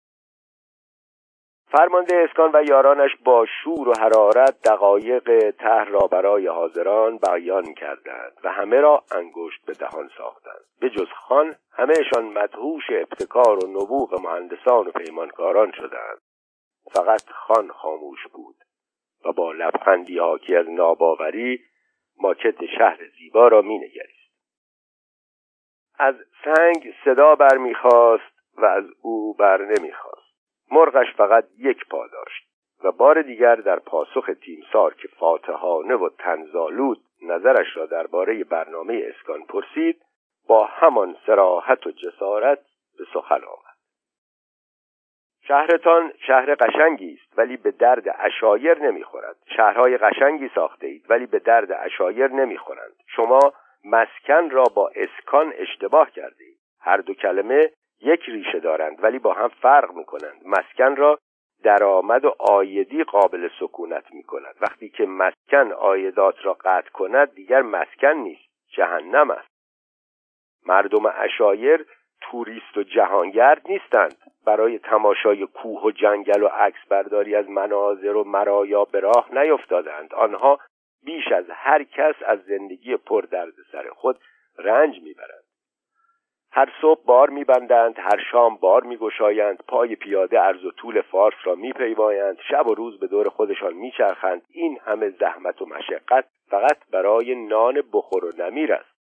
فرمانده 1.67 2.15
اسکان 2.15 2.51
و 2.53 2.63
یارانش 2.63 3.11
با 3.25 3.45
شور 3.63 3.89
و 3.89 3.93
حرارت 3.99 4.61
دقایق 4.61 5.51
ته 5.51 5.83
را 5.83 6.07
برای 6.07 6.47
حاضران 6.47 7.17
بیان 7.17 7.73
کردند 7.73 8.37
و 8.43 8.51
همه 8.51 8.81
را 8.81 9.03
انگشت 9.11 9.65
به 9.65 9.73
دهان 9.73 10.09
ساختند. 10.17 10.65
به 10.79 10.89
جز 10.89 11.07
خان 11.27 11.55
همهشان 11.71 12.23
مدهوش 12.23 12.83
ابتکار 12.89 13.65
و 13.65 13.67
نبوغ 13.67 14.21
مهندسان 14.21 14.87
و 14.87 14.91
پیمانکاران 14.91 15.71
شدند. 15.71 16.21
فقط 16.93 17.29
خان 17.29 17.67
خاموش 17.67 18.27
بود 18.33 18.55
و 19.25 19.31
با 19.31 19.51
لبخندی 19.51 20.19
حاکی 20.19 20.55
از 20.55 20.69
ناباوری 20.69 21.59
ماکت 22.19 22.65
شهر 22.77 22.99
زیبا 23.17 23.47
را 23.47 23.61
مینگریست. 23.61 24.15
از 25.99 26.15
سنگ 26.43 26.93
صدا 27.05 27.35
برمیخواست 27.35 28.35
و 28.57 28.65
از 28.65 28.83
او 29.01 29.33
بر 29.33 29.61
نمی‌خواست 29.61 30.14
مرغش 30.71 31.13
فقط 31.17 31.45
یک 31.57 31.87
پا 31.89 32.07
داشت 32.07 32.47
و 32.83 32.91
بار 32.91 33.21
دیگر 33.21 33.55
در 33.55 33.79
پاسخ 33.79 34.29
تیمسار 34.41 34.93
که 34.93 35.07
فاتحانه 35.07 35.95
و 35.95 36.09
تنزالود 36.17 37.01
نظرش 37.21 37.77
را 37.77 37.85
درباره 37.85 38.43
برنامه 38.43 39.03
اسکان 39.05 39.43
پرسید 39.43 40.01
با 40.47 40.65
همان 40.65 41.15
سراحت 41.25 41.87
و 41.87 41.91
جسارت 41.91 42.59
به 42.97 43.05
سخن 43.13 43.35
آمد. 43.43 43.75
شهرتان 45.47 46.13
شهر 46.27 46.55
قشنگی 46.55 47.19
است 47.21 47.39
ولی 47.39 47.57
به 47.57 47.71
درد 47.71 48.15
اشایر 48.19 48.79
نمی‌خورد. 48.79 49.35
شهرهای 49.57 49.97
قشنگی 49.97 50.49
ساخته 50.55 50.87
اید 50.87 51.05
ولی 51.09 51.25
به 51.25 51.39
درد 51.39 51.71
اشایر 51.71 52.27
نمی‌خورند. 52.27 52.93
شما 53.07 53.39
مسکن 53.85 54.49
را 54.49 54.63
با 54.75 54.91
اسکان 54.95 55.53
اشتباه 55.55 56.11
کرده 56.11 56.43
اید 56.43 56.57
هر 56.79 56.97
دو 56.97 57.13
کلمه 57.13 57.71
یک 58.05 58.23
ریشه 58.29 58.59
دارند 58.59 59.03
ولی 59.03 59.19
با 59.19 59.33
هم 59.33 59.47
فرق 59.47 59.93
می 59.93 60.05
کنند 60.05 60.41
مسکن 60.45 60.95
را 60.95 61.19
درآمد 61.63 62.25
و 62.25 62.35
آیدی 62.39 63.03
قابل 63.03 63.49
سکونت 63.59 64.11
می 64.11 64.23
کند 64.23 64.55
وقتی 64.61 64.89
که 64.89 65.05
مسکن 65.05 65.71
آیدات 65.71 66.35
را 66.45 66.53
قطع 66.53 66.89
کند 66.89 67.33
دیگر 67.33 67.61
مسکن 67.61 68.13
نیست 68.13 68.49
جهنم 68.69 69.31
است. 69.31 69.47
مردم 70.65 71.05
اشایر 71.05 71.85
توریست 72.21 72.77
و 72.77 72.83
جهانگرد 72.83 73.61
نیستند. 73.69 74.15
برای 74.45 74.79
تماشای 74.79 75.47
کوه 75.47 75.81
و 75.81 75.91
جنگل 75.91 76.43
و 76.43 76.47
عکس 76.47 76.87
برداری 76.89 77.35
از 77.35 77.49
مناظر 77.49 78.15
و 78.15 78.23
مرایا 78.23 78.85
به 78.85 78.99
راه 78.99 79.27
نیفتادند. 79.31 80.13
آنها 80.13 80.59
بیش 81.03 81.31
از 81.31 81.45
هر 81.49 81.83
کس 81.83 82.15
از 82.25 82.39
زندگی 82.43 82.97
پر 82.97 83.21
درد 83.21 83.53
سر 83.71 83.89
خود 83.89 84.19
رنج 84.57 85.01
می‌برند. 85.01 85.44
هر 86.57 86.73
صبح 86.81 87.03
بار 87.05 87.29
میبندند 87.29 87.99
هر 87.99 88.23
شام 88.31 88.55
بار 88.55 88.83
میگشایند 88.83 89.63
پای 89.67 89.95
پیاده 89.95 90.39
عرض 90.39 90.65
و 90.65 90.71
طول 90.71 91.01
فارس 91.01 91.35
را 91.43 91.55
میپیمایند 91.55 92.37
شب 92.49 92.67
و 92.67 92.75
روز 92.75 92.99
به 92.99 93.07
دور 93.07 93.29
خودشان 93.29 93.73
میچرخند. 93.73 94.41
این 94.49 94.79
همه 94.85 95.09
زحمت 95.09 95.61
و 95.61 95.65
مشقت 95.65 96.25
فقط 96.49 96.77
برای 96.91 97.35
نان 97.35 97.81
بخور 97.93 98.25
و 98.25 98.31
نمیر 98.37 98.73
است. 98.73 98.95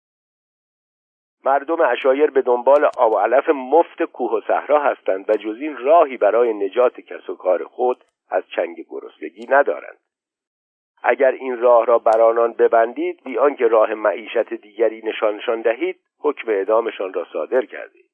مردم 1.46 1.82
اشایر 1.82 2.32
به 2.32 2.42
دنبال 2.42 2.90
آب 2.98 3.12
و 3.12 3.18
علف 3.18 3.50
مفت 3.50 4.04
کوه 4.04 4.32
و 4.32 4.42
صحرا 4.48 4.80
هستند 4.80 5.30
و 5.30 5.34
جز 5.34 5.58
این 5.62 5.78
راهی 5.78 6.18
برای 6.18 6.54
نجات 6.54 7.02
کس 7.02 7.30
و 7.30 7.36
کار 7.36 7.64
خود 7.64 8.04
از 8.30 8.44
چنگ 8.56 8.86
گرسنگی 8.90 9.48
ندارند. 9.50 9.98
اگر 11.04 11.32
این 11.32 11.62
راه 11.62 11.86
را 11.86 11.98
بر 12.00 12.22
آنان 12.22 12.54
ببندید 12.54 13.24
بی 13.24 13.38
آنکه 13.38 13.68
راه 13.68 13.94
معیشت 13.94 14.54
دیگری 14.54 15.02
نشانشان 15.06 15.62
دهید 15.62 16.00
حکم 16.20 16.52
اعدامشان 16.52 17.14
را 17.14 17.28
صادر 17.34 17.66
کردید. 17.66 18.06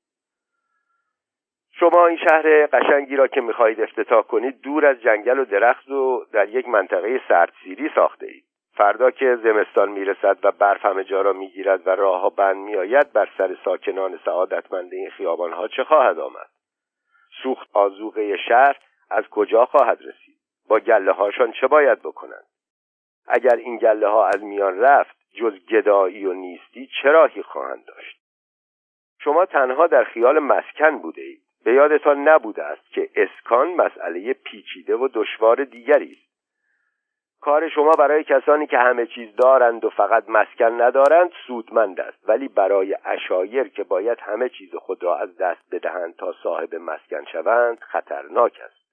شما 1.80 2.08
این 2.08 2.18
شهر 2.18 2.66
قشنگی 2.66 3.16
را 3.16 3.28
که 3.28 3.42
می‌خواهید 3.42 3.82
افتتاح 3.82 4.22
کنید 4.22 4.62
دور 4.62 4.86
از 4.86 5.02
جنگل 5.02 5.40
و 5.40 5.46
درخت 5.46 5.90
و 5.90 6.26
در 6.32 6.50
یک 6.50 6.68
منطقه 6.68 7.22
سردسیری 7.28 7.90
ساخته 7.96 8.26
اید 8.26 8.44
فردا 8.74 9.12
که 9.12 9.36
زمستان 9.36 9.90
می‌رسد 9.90 10.38
و 10.44 10.52
برف 10.52 10.86
همه 10.86 11.04
جا 11.04 11.22
را 11.22 11.34
می‌گیرد 11.34 11.88
و 11.88 11.90
راهها 11.90 12.30
بند 12.30 12.58
میآید 12.58 13.14
بر 13.14 13.30
سر 13.38 13.58
ساکنان 13.66 14.20
سعادتمند 14.26 14.94
این 14.94 15.10
خیابانها 15.10 15.68
چه 15.68 15.84
خواهد 15.84 16.20
آمد؟ 16.20 16.50
سوخت 17.44 17.70
آزوقه 17.74 18.38
شهر 18.38 18.78
از 19.10 19.24
کجا 19.28 19.66
خواهد 19.66 19.98
رسید؟ 20.02 20.38
با 20.68 20.80
گله 20.80 21.12
هاشان 21.12 21.52
چه 21.52 21.68
باید 21.68 22.00
بکنند؟ 22.00 22.46
اگر 23.28 23.56
این 23.56 23.78
گله 23.78 24.08
ها 24.08 24.28
از 24.28 24.44
میان 24.44 24.80
رفت 24.80 25.18
جز 25.34 25.66
گدایی 25.66 26.26
و 26.26 26.34
نیستی 26.34 26.90
چه 27.02 27.10
راهی 27.10 27.42
خواهند 27.42 27.86
داشت؟ 27.86 28.18
شما 29.20 29.46
تنها 29.46 29.88
در 29.88 30.04
خیال 30.04 30.40
مسکن 30.40 30.98
بوده 30.98 31.22
اید. 31.22 31.42
به 31.64 31.74
یادتان 31.74 32.28
نبوده 32.28 32.64
است 32.64 32.92
که 32.92 33.10
اسکان 33.16 33.68
مسئله 33.68 34.34
پیچیده 34.34 34.96
و 34.96 35.10
دشوار 35.14 35.64
دیگری 35.64 36.12
است. 36.12 36.28
کار 37.42 37.70
شما 37.70 37.92
برای 37.92 38.24
کسانی 38.24 38.68
که 38.68 38.78
همه 38.78 39.06
چیز 39.06 39.36
دارند 39.36 39.86
و 39.86 39.90
فقط 39.90 40.30
مسکن 40.30 40.82
ندارند 40.82 41.32
سودمند 41.48 42.00
است. 42.00 42.30
ولی 42.30 42.48
برای 42.48 42.98
اشایر 43.06 43.68
که 43.68 43.84
باید 43.84 44.20
همه 44.22 44.50
چیز 44.50 44.76
خود 44.76 45.04
را 45.04 45.18
از 45.18 45.38
دست 45.38 45.62
بدهند 45.72 46.16
تا 46.16 46.34
صاحب 46.44 46.76
مسکن 46.76 47.26
شوند 47.32 47.80
خطرناک 47.80 48.62
است. 48.66 48.88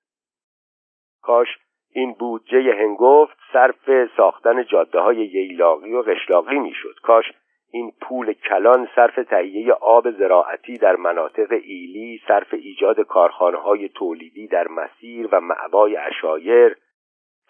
کاش 1.23 1.49
این 1.95 2.13
بودجه 2.13 2.75
هنگفت 2.75 3.37
صرف 3.53 4.09
ساختن 4.17 4.65
جاده 4.65 5.01
های 5.01 5.17
ییلاقی 5.17 5.93
و 5.93 6.03
قشلاقی 6.03 6.59
می‌شد. 6.59 6.95
کاش 7.03 7.25
این 7.73 7.93
پول 8.01 8.33
کلان 8.33 8.89
صرف 8.97 9.15
تهیه 9.15 9.73
آب 9.73 10.11
زراعتی 10.11 10.79
در 10.79 10.97
مناطق 10.97 11.53
ایلی 11.53 12.21
صرف 12.29 12.55
ایجاد 12.55 13.01
کارخانه 13.01 13.59
های 13.59 13.89
تولیدی 13.89 14.47
در 14.47 14.69
مسیر 14.69 15.29
و 15.33 15.41
معوای 15.41 15.97
اشایر 15.97 16.77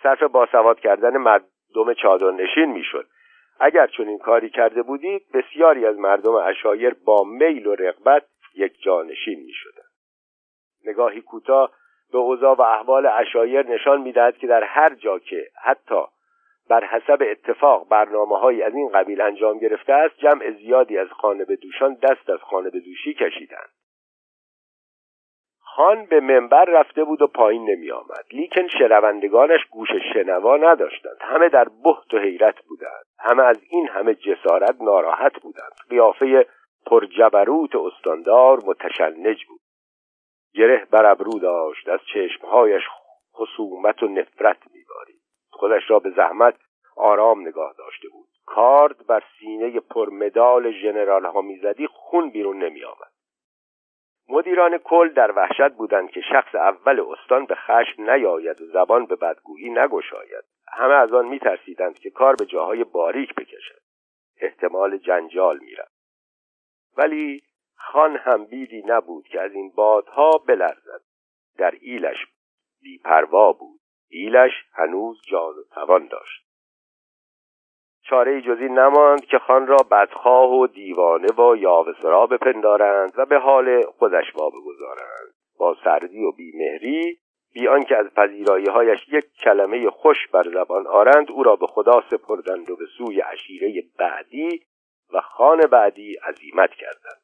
صرف 0.02 0.22
باسواد 0.22 0.80
کردن 0.80 1.16
مردم 1.16 1.94
چادرنشین 2.02 2.72
می‌شد. 2.72 3.06
اگر 3.60 3.86
چون 3.86 4.08
این 4.08 4.18
کاری 4.18 4.50
کرده 4.50 4.82
بودید 4.82 5.22
بسیاری 5.34 5.86
از 5.86 5.98
مردم 5.98 6.34
اشایر 6.34 6.94
با 7.04 7.24
میل 7.24 7.66
و 7.66 7.74
رغبت 7.74 8.24
یک 8.54 8.82
جانشین 8.82 9.38
می 9.38 9.52
نگاهی 10.84 11.20
کوتاه 11.20 11.70
به 12.14 12.20
اوضاع 12.20 12.54
و 12.56 12.62
احوال 12.62 13.06
اشایر 13.06 13.66
نشان 13.66 14.00
می‌دهد 14.00 14.38
که 14.38 14.46
در 14.46 14.64
هر 14.64 14.94
جا 14.94 15.18
که 15.18 15.46
حتی 15.62 16.02
بر 16.68 16.84
حسب 16.84 17.18
اتفاق 17.20 17.88
برنامه 17.88 18.38
های 18.38 18.62
از 18.62 18.74
این 18.74 18.88
قبیل 18.88 19.20
انجام 19.20 19.58
گرفته 19.58 19.92
است 19.92 20.18
جمع 20.18 20.50
زیادی 20.50 20.98
از 20.98 21.08
خانه 21.08 21.44
به 21.44 21.56
دوشان 21.56 21.94
دست 21.94 22.30
از 22.30 22.38
خانه 22.38 22.70
به 22.70 22.80
دوشی 22.80 23.14
کشیدند. 23.14 23.68
خان 25.60 26.06
به 26.06 26.20
منبر 26.20 26.64
رفته 26.64 27.04
بود 27.04 27.22
و 27.22 27.26
پایین 27.26 27.70
نمی 27.70 27.90
آمد 27.90 28.24
لیکن 28.32 28.68
شنوندگانش 28.68 29.60
گوش 29.70 29.88
شنوا 30.14 30.56
نداشتند. 30.56 31.16
همه 31.20 31.48
در 31.48 31.68
بحت 31.84 32.14
و 32.14 32.18
حیرت 32.18 32.60
بودند. 32.68 33.04
همه 33.18 33.42
از 33.42 33.62
این 33.68 33.88
همه 33.88 34.14
جسارت 34.14 34.76
ناراحت 34.80 35.40
بودند. 35.40 35.72
قیافه 35.90 36.46
پرجبروت 36.86 37.76
استاندار 37.76 38.58
متشنج 38.66 39.44
بود. 39.44 39.63
گره 40.54 40.86
بر 40.90 41.06
ابرو 41.06 41.38
داشت 41.38 41.88
از 41.88 42.00
چشمهایش 42.14 42.82
خصومت 43.34 44.02
و 44.02 44.08
نفرت 44.08 44.58
میبارید. 44.74 45.20
خودش 45.50 45.82
را 45.90 45.98
به 45.98 46.10
زحمت 46.10 46.54
آرام 46.96 47.48
نگاه 47.48 47.74
داشته 47.78 48.08
بود. 48.08 48.28
کارد 48.46 49.06
بر 49.06 49.22
سینه 49.38 49.80
پرمدال 49.80 50.70
ژنرال 50.70 51.24
ها 51.24 51.40
می‌زدی 51.40 51.86
خون 51.86 52.30
بیرون 52.30 52.62
نمی 52.62 52.84
آمد 52.84 53.14
مدیران 54.28 54.78
کل 54.78 55.08
در 55.08 55.32
وحشت 55.32 55.72
بودند 55.72 56.10
که 56.10 56.20
شخص 56.20 56.54
اول 56.54 57.00
استان 57.00 57.46
به 57.46 57.54
خشم 57.54 58.10
نیاید 58.10 58.60
و 58.60 58.66
زبان 58.66 59.06
به 59.06 59.16
بدگویی 59.16 59.70
نگشاید. 59.70 60.44
همه 60.72 60.94
از 60.94 61.12
آن 61.12 61.26
میترسیدند 61.26 61.98
که 61.98 62.10
کار 62.10 62.34
به 62.34 62.46
جاهای 62.46 62.84
باریک 62.84 63.34
بکشد. 63.34 63.80
احتمال 64.40 64.96
جنجال 64.96 65.58
می‌رفت. 65.58 65.94
ولی 66.96 67.42
خان 67.76 68.16
هم 68.16 68.44
بیدی 68.44 68.82
نبود 68.86 69.28
که 69.28 69.40
از 69.40 69.52
این 69.52 69.72
بادها 69.76 70.30
بلرزد. 70.46 71.00
در 71.58 71.74
ایلش 71.80 72.26
بیپروا 72.82 73.52
بود. 73.52 73.80
ایلش 74.10 74.52
هنوز 74.72 75.20
جان 75.26 75.54
و 75.54 75.62
توان 75.74 76.06
داشت. 76.06 76.44
چاره 78.02 78.42
جزی 78.42 78.68
نماند 78.68 79.24
که 79.24 79.38
خان 79.38 79.66
را 79.66 79.76
بدخواه 79.90 80.50
و 80.50 80.66
دیوانه 80.66 81.28
و 81.32 81.56
یاوسرا 81.56 82.26
بپندارند 82.26 83.12
و 83.16 83.26
به 83.26 83.38
حال 83.38 83.82
خودش 83.82 84.24
وا 84.34 84.50
بگذارند. 84.50 85.34
با 85.58 85.76
سردی 85.84 86.24
و 86.24 86.32
بیمهری 86.32 87.18
بی 87.54 87.68
آنکه 87.68 87.96
از 87.96 88.06
پذیرایی 88.06 88.66
هایش 88.66 88.98
یک 89.08 89.24
کلمه 89.44 89.90
خوش 89.90 90.16
بر 90.32 90.44
زبان 90.54 90.86
آرند 90.86 91.30
او 91.30 91.42
را 91.42 91.56
به 91.56 91.66
خدا 91.66 92.02
سپردند 92.10 92.70
و 92.70 92.76
به 92.76 92.86
سوی 92.98 93.20
عشیره 93.20 93.82
بعدی 93.98 94.62
و 95.12 95.20
خان 95.20 95.60
بعدی 95.60 96.16
عزیمت 96.16 96.70
کردند. 96.70 97.23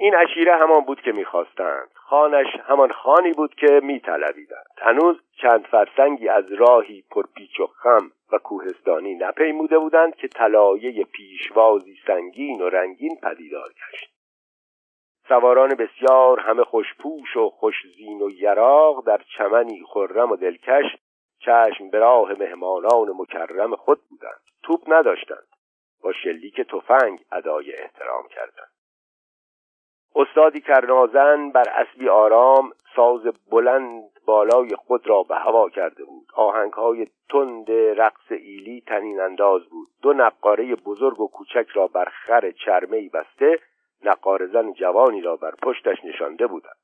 این 0.00 0.14
عشیره 0.14 0.56
همان 0.56 0.80
بود 0.80 1.00
که 1.00 1.12
می‌خواستند. 1.12 1.88
خانش 1.94 2.46
همان 2.66 2.92
خانی 2.92 3.32
بود 3.32 3.54
که 3.54 3.80
میطلبیدند. 3.82 4.66
هنوز 4.78 5.20
چند 5.42 5.66
فرسنگی 5.66 6.28
از 6.28 6.52
راهی 6.52 7.04
پرپیچ 7.10 7.60
و 7.60 7.66
خم 7.66 8.10
و 8.32 8.38
کوهستانی 8.38 9.14
نپیموده 9.14 9.78
بودند 9.78 10.16
که 10.16 10.28
طلایه 10.28 11.04
پیشوازی 11.04 11.96
سنگین 12.06 12.62
و 12.62 12.68
رنگین 12.68 13.16
پدیدار 13.22 13.68
گشت. 13.68 14.10
سواران 15.28 15.74
بسیار 15.74 16.40
همه 16.40 16.64
خوشپوش 16.64 17.36
و 17.36 17.50
خوشزین 17.50 18.22
و 18.22 18.30
یراق 18.30 19.06
در 19.06 19.20
چمنی 19.38 19.82
خرم 19.86 20.30
و 20.30 20.36
دلکش 20.36 20.96
چشم 21.38 21.90
به 21.90 21.98
راه 21.98 22.32
مهمانان 22.32 23.08
مکرم 23.16 23.76
خود 23.76 24.00
بودند. 24.10 24.40
توپ 24.62 24.80
نداشتند. 24.86 25.48
با 26.02 26.12
شلیک 26.12 26.60
تفنگ 26.60 27.24
ادای 27.32 27.74
احترام 27.74 28.28
کردند. 28.28 28.77
استادی 30.14 30.60
کرنازن 30.60 31.50
بر 31.50 31.68
اسبی 31.68 32.08
آرام 32.08 32.72
ساز 32.96 33.22
بلند 33.50 34.02
بالای 34.26 34.76
خود 34.76 35.06
را 35.06 35.22
به 35.22 35.36
هوا 35.36 35.68
کرده 35.68 36.04
بود. 36.04 36.26
آهنگ 36.34 36.72
های 36.72 37.06
تند 37.30 37.70
رقص 37.70 38.30
ایلی 38.30 38.80
تنین 38.86 39.20
انداز 39.20 39.62
بود. 39.64 39.88
دو 40.02 40.12
نقاره 40.12 40.74
بزرگ 40.74 41.20
و 41.20 41.28
کوچک 41.28 41.66
را 41.74 41.86
بر 41.86 42.04
خر 42.04 42.50
چرمه 42.50 43.08
بسته 43.08 43.58
نقارزن 44.04 44.72
جوانی 44.72 45.20
را 45.20 45.36
بر 45.36 45.54
پشتش 45.62 46.04
نشانده 46.04 46.46
بودند. 46.46 46.76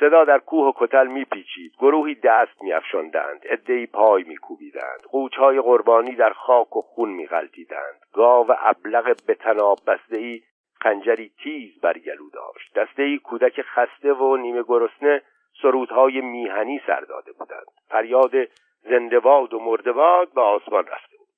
صدا 0.00 0.24
در 0.24 0.38
کوه 0.38 0.66
و 0.66 0.72
کتل 0.76 1.06
میپیچید. 1.06 1.72
گروهی 1.78 2.14
دست 2.14 2.62
میافشاندند. 2.62 3.46
عدهای 3.50 3.86
پای 3.86 4.22
میکوبیدند. 4.22 5.00
قوچهای 5.10 5.60
قربانی 5.60 6.14
در 6.14 6.32
خاک 6.32 6.76
و 6.76 6.82
خون 6.82 7.10
میغلطیدند 7.10 8.00
گاو 8.12 8.46
ابلق 8.58 9.16
به 9.26 9.34
تناب 9.34 9.78
ای 10.10 10.40
خنجری 10.82 11.32
تیز 11.42 11.80
بر 11.80 11.98
گلو 11.98 12.30
داشت. 12.30 12.78
دسته 12.78 13.02
ای 13.02 13.18
کودک 13.18 13.62
خسته 13.62 14.12
و 14.12 14.36
نیمه 14.36 14.62
گرسنه 14.62 15.22
سرودهای 15.62 16.20
میهنی 16.20 16.80
سر 16.86 17.00
داده 17.00 17.32
بودند. 17.32 17.66
فریاد 17.88 18.32
زندهباد 18.82 19.54
و 19.54 19.60
مردباد 19.60 20.32
به 20.34 20.40
آسمان 20.40 20.86
رفته 20.86 21.16
بود. 21.18 21.28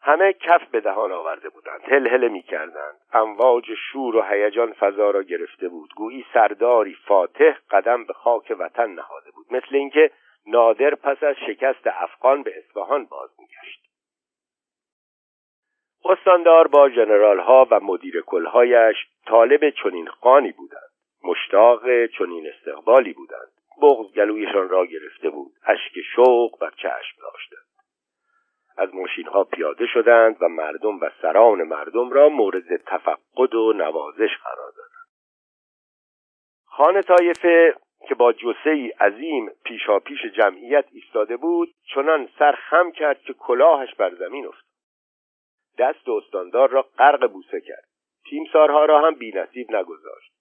همه 0.00 0.32
کف 0.32 0.68
به 0.68 0.80
دهان 0.80 1.12
آورده 1.12 1.48
بودند. 1.48 1.80
هل 1.88 2.08
هل 2.08 2.28
می 2.28 2.42
کردند. 2.42 2.96
امواج 3.12 3.74
شور 3.74 4.16
و 4.16 4.22
هیجان 4.22 4.72
فضا 4.72 5.10
را 5.10 5.22
گرفته 5.22 5.68
بود. 5.68 5.90
گویی 5.96 6.24
سرداری 6.34 6.96
فاتح 7.04 7.56
قدم 7.70 8.04
به 8.04 8.12
خاک 8.12 8.56
وطن 8.58 8.90
نهاده 8.90 9.30
بود. 9.30 9.46
مثل 9.50 9.76
اینکه 9.76 10.10
نادر 10.46 10.94
پس 10.94 11.22
از 11.22 11.36
شکست 11.46 11.86
افغان 11.86 12.42
به 12.42 12.58
اصفهان 12.58 13.04
باز 13.04 13.35
استاندار 16.10 16.68
با 16.68 16.88
جنرال 16.88 17.40
ها 17.40 17.68
و 17.70 17.80
مدیر 17.80 18.20
کلهایش 18.20 18.96
طالب 19.26 19.70
چنین 19.70 20.06
خانی 20.06 20.52
بودند. 20.52 20.90
مشتاق 21.24 22.06
چنین 22.06 22.46
استقبالی 22.46 23.12
بودند. 23.12 23.52
بغض 23.82 24.12
گلویشان 24.12 24.68
را 24.68 24.86
گرفته 24.86 25.30
بود. 25.30 25.52
اشک 25.66 26.00
شوق 26.14 26.58
بر 26.60 26.70
چشم 26.70 27.16
داشتند. 27.22 27.66
از 28.78 28.94
ماشین 28.94 29.26
ها 29.26 29.44
پیاده 29.44 29.86
شدند 29.86 30.36
و 30.40 30.48
مردم 30.48 31.00
و 31.00 31.10
سران 31.22 31.62
مردم 31.62 32.10
را 32.10 32.28
مورد 32.28 32.76
تفقد 32.76 33.54
و 33.54 33.72
نوازش 33.72 34.30
قرار 34.44 34.72
دادند. 34.76 35.06
خان 36.64 37.02
طایفه 37.02 37.74
که 38.08 38.14
با 38.14 38.32
جسه 38.32 38.92
عظیم 39.00 39.50
پیشا 39.64 39.98
پیش 39.98 40.26
جمعیت 40.26 40.84
ایستاده 40.92 41.36
بود 41.36 41.74
چنان 41.94 42.28
سر 42.38 42.52
خم 42.52 42.90
کرد 42.90 43.20
که 43.20 43.32
کلاهش 43.32 43.94
بر 43.94 44.14
زمین 44.14 44.46
افتاد. 44.46 44.65
دست 45.78 46.08
استاندار 46.08 46.68
را 46.68 46.82
غرق 46.98 47.32
بوسه 47.32 47.60
کرد. 47.60 47.84
تیمسارها 48.30 48.84
را 48.84 49.00
هم 49.00 49.14
بینصیب 49.14 49.70
نگذاشت. 49.70 50.32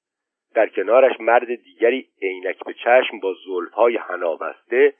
در 0.56 0.70
کنارش 0.70 1.20
مرد 1.20 1.56
دیگری 1.56 2.08
عینک 2.22 2.64
به 2.66 2.74
چشم 2.74 3.20
با 3.20 3.36
زلفهای 3.46 3.98
حنابسته 3.98 4.94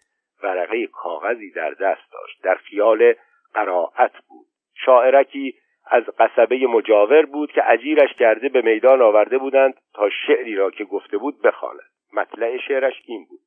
ورقه 0.44 0.88
کاغذی 0.88 1.52
در 1.52 1.70
دست 1.70 2.12
داشت. 2.12 2.44
در 2.44 2.56
خیال 2.56 3.14
قرائت 3.54 4.12
بود. 4.28 4.46
شاعرکی 4.86 5.56
از 5.86 6.04
قصبه 6.04 6.68
مجاور 6.68 7.26
بود 7.26 7.52
که 7.52 7.72
اجیرش 7.72 8.14
کرده 8.14 8.50
به 8.50 8.62
میدان 8.62 9.02
آورده 9.02 9.38
بودند 9.38 9.74
تا 9.94 10.10
شعری 10.10 10.56
را 10.56 10.72
که 10.72 10.84
گفته 10.84 11.18
بود 11.18 11.42
بخواند. 11.42 11.90
مطلع 12.14 12.58
شعرش 12.58 13.04
این 13.06 13.26
بود. 13.30 13.40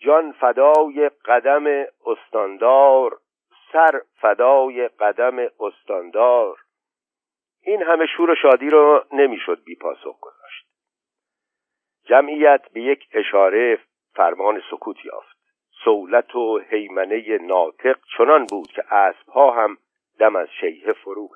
جان 0.00 0.32
فدای 0.32 1.10
قدم 1.24 1.86
استاندار 2.06 3.18
سر 3.72 4.02
فدای 4.20 4.88
قدم 4.88 5.38
استاندار. 5.60 6.56
این 7.62 7.82
همه 7.82 8.06
شور 8.06 8.30
و 8.30 8.34
شادی 8.34 8.70
رو 8.70 9.04
نمی‌شد 9.12 9.64
بی 9.64 9.76
پاسخ 9.76 10.20
گذاشت. 10.20 10.66
جمعیت 12.04 12.68
به 12.72 12.80
یک 12.80 13.08
اشاره 13.12 13.78
فرمان 14.14 14.62
سکوت 14.70 15.04
یافت. 15.04 15.38
سولت 15.84 16.34
و 16.34 16.58
حیمنه 16.58 17.38
ناطق 17.38 17.98
چنان 18.16 18.46
بود 18.46 18.66
که 18.66 18.94
اسبها 18.94 19.50
هم 19.50 19.78
دم 20.18 20.36
از 20.36 20.48
شیه 20.60 20.92
فرو 20.92 21.28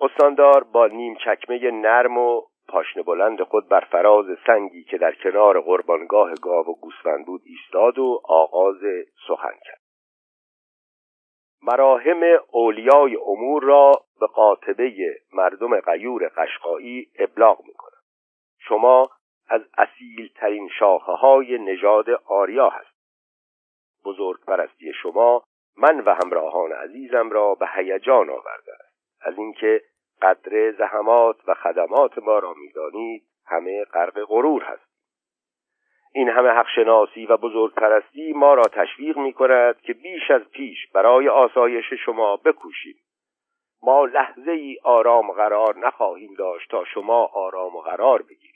استاندار 0.00 0.64
با 0.64 0.86
نیم 0.86 1.14
چکمه 1.14 1.70
نرم 1.70 2.18
و 2.18 2.42
پاشنه 2.68 3.02
بلند 3.02 3.42
خود 3.42 3.68
بر 3.68 3.80
فراز 3.80 4.26
سنگی 4.46 4.84
که 4.84 4.98
در 4.98 5.14
کنار 5.14 5.60
قربانگاه 5.60 6.34
گاو 6.34 6.66
و 6.66 6.74
گوسفند 6.74 7.26
بود 7.26 7.42
ایستاد 7.44 7.98
و 7.98 8.20
آغاز 8.24 8.80
سخن 9.28 9.54
کرد. 9.64 9.83
مراهم 11.66 12.22
اولیای 12.50 13.16
امور 13.16 13.62
را 13.62 13.92
به 14.20 14.26
قاطبه 14.26 14.92
مردم 15.32 15.80
غیور 15.80 16.28
قشقایی 16.36 17.10
ابلاغ 17.18 17.64
می 17.64 17.74
شما 18.58 19.08
از 19.48 19.60
اصیل 19.78 20.30
ترین 20.34 20.68
شاخه 20.78 21.12
های 21.12 21.58
نژاد 21.58 22.10
آریا 22.10 22.68
هست 22.68 22.94
بزرگ 24.04 24.44
پرستی 24.46 24.92
شما 25.02 25.42
من 25.76 26.00
و 26.00 26.14
همراهان 26.14 26.72
عزیزم 26.72 27.30
را 27.30 27.54
به 27.54 27.66
هیجان 27.74 28.30
آورده 28.30 28.72
است. 28.72 28.94
از 29.20 29.38
اینکه 29.38 29.82
قدر 30.22 30.72
زحمات 30.72 31.36
و 31.48 31.54
خدمات 31.54 32.18
ما 32.18 32.38
را 32.38 32.54
می‌دانید 32.54 33.22
همه 33.46 33.84
غرق 33.84 34.24
غرور 34.24 34.62
هست 34.62 34.93
این 36.16 36.28
همه 36.28 36.48
حق 36.48 36.66
شناسی 36.74 37.26
و 37.26 37.36
بزرگ 37.36 37.74
پرستی 37.74 38.32
ما 38.32 38.54
را 38.54 38.62
تشویق 38.62 39.16
می 39.18 39.32
کند 39.32 39.80
که 39.80 39.92
بیش 39.92 40.30
از 40.30 40.42
پیش 40.50 40.86
برای 40.92 41.28
آسایش 41.28 41.92
شما 42.04 42.36
بکوشیم. 42.36 42.96
ما 43.82 44.04
لحظه 44.04 44.50
ای 44.50 44.78
آرام 44.82 45.32
قرار 45.32 45.78
نخواهیم 45.78 46.34
داشت 46.34 46.70
تا 46.70 46.84
شما 46.84 47.24
آرام 47.24 47.76
و 47.76 47.80
قرار 47.80 48.22
بگیرید. 48.22 48.54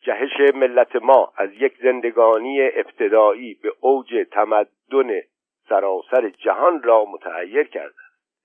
جهش 0.00 0.54
ملت 0.54 0.96
ما 0.96 1.32
از 1.36 1.50
یک 1.52 1.78
زندگانی 1.82 2.62
ابتدایی 2.62 3.54
به 3.54 3.72
اوج 3.80 4.26
تمدن 4.30 5.20
سراسر 5.68 6.28
جهان 6.28 6.82
را 6.82 7.04
متعیر 7.04 7.68
کرده 7.68 7.94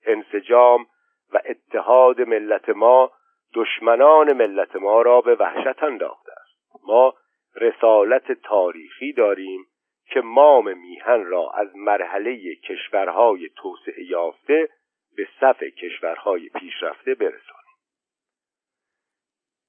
انسجام 0.06 0.86
و 1.32 1.40
اتحاد 1.44 2.20
ملت 2.20 2.68
ما 2.68 3.10
دشمنان 3.54 4.32
ملت 4.32 4.76
ما 4.76 5.02
را 5.02 5.20
به 5.20 5.34
وحشت 5.34 5.82
انداخته 5.82 6.32
است. 6.32 6.84
ما 6.86 7.14
رسالت 7.60 8.32
تاریخی 8.32 9.12
داریم 9.12 9.66
که 10.10 10.20
مام 10.20 10.78
میهن 10.78 11.24
را 11.24 11.50
از 11.54 11.76
مرحله 11.76 12.54
کشورهای 12.54 13.48
توسعه 13.56 14.04
یافته 14.04 14.68
به 15.16 15.28
صف 15.40 15.62
کشورهای 15.62 16.48
پیشرفته 16.48 17.14
برسانیم. 17.14 17.58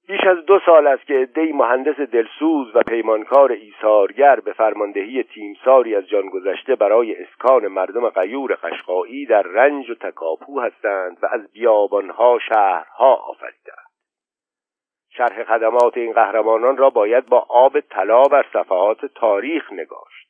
بیش 0.08 0.24
از 0.24 0.46
دو 0.46 0.60
سال 0.66 0.88
است 0.88 1.06
که 1.06 1.14
عدهای 1.14 1.52
مهندس 1.52 2.00
دلسوز 2.00 2.76
و 2.76 2.82
پیمانکار 2.82 3.52
ایثارگر 3.52 4.40
به 4.40 4.54
فرماندهی 4.54 5.24
تیمساری 5.24 5.96
از 5.96 6.08
جان 6.08 6.30
گذشته 6.30 6.76
برای 6.76 7.16
اسکان 7.16 7.68
مردم 7.68 8.10
غیور 8.10 8.54
قشقایی 8.56 9.26
در 9.26 9.42
رنج 9.42 9.90
و 9.90 9.96
تکاپو 9.96 10.60
هستند 10.60 11.18
و 11.22 11.28
از 11.32 11.52
بیابانها 11.52 12.40
شهرها 12.40 13.14
آفریدند 13.14 13.89
شرح 15.20 15.44
خدمات 15.44 15.98
این 15.98 16.14
قهرمانان 16.14 16.78
را 16.78 16.90
باید 16.90 17.26
با 17.26 17.46
آب 17.50 17.80
طلا 17.80 18.24
بر 18.24 18.46
صفحات 18.54 19.06
تاریخ 19.06 19.72
نگاشت. 19.72 20.30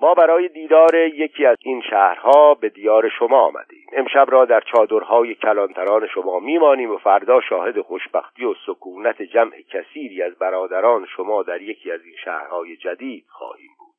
ما 0.00 0.14
برای 0.14 0.48
دیدار 0.48 0.94
یکی 0.94 1.46
از 1.46 1.56
این 1.60 1.82
شهرها 1.90 2.54
به 2.54 2.68
دیار 2.68 3.08
شما 3.18 3.40
آمدیم. 3.40 3.86
امشب 3.92 4.26
را 4.28 4.44
در 4.44 4.60
چادرهای 4.60 5.34
کلانتران 5.34 6.06
شما 6.06 6.38
میمانیم 6.38 6.90
و 6.90 6.96
فردا 6.96 7.40
شاهد 7.40 7.80
خوشبختی 7.80 8.44
و 8.44 8.54
سکونت 8.66 9.22
جمع 9.22 9.62
کثیری 9.72 10.22
از 10.22 10.38
برادران 10.38 11.06
شما 11.16 11.42
در 11.42 11.62
یکی 11.62 11.92
از 11.92 12.04
این 12.04 12.16
شهرهای 12.24 12.76
جدید 12.76 13.24
خواهیم 13.28 13.70
بود. 13.78 13.94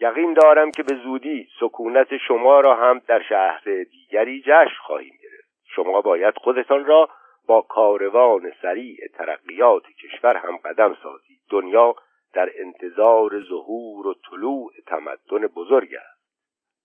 یقین 0.00 0.34
دارم 0.34 0.70
که 0.70 0.82
به 0.82 0.94
زودی 0.94 1.48
سکونت 1.60 2.16
شما 2.16 2.60
را 2.60 2.74
هم 2.74 3.00
در 3.08 3.22
شهر 3.22 3.62
دیگری 3.90 4.40
جشن 4.40 4.82
خواهیم 4.86 5.14
گرفت. 5.22 5.48
شما 5.74 6.00
باید 6.00 6.34
خودتان 6.38 6.84
را 6.84 7.08
با 7.46 7.62
کاروان 7.62 8.52
سریع 8.62 9.08
ترقیات 9.14 9.82
کشور 9.86 10.36
هم 10.36 10.56
قدم 10.56 10.96
سازید. 11.02 11.40
دنیا 11.50 11.94
در 12.32 12.50
انتظار 12.54 13.40
ظهور 13.40 14.06
و 14.06 14.14
طلوع 14.30 14.72
تمدن 14.86 15.46
بزرگ 15.46 15.94
است. 15.94 16.22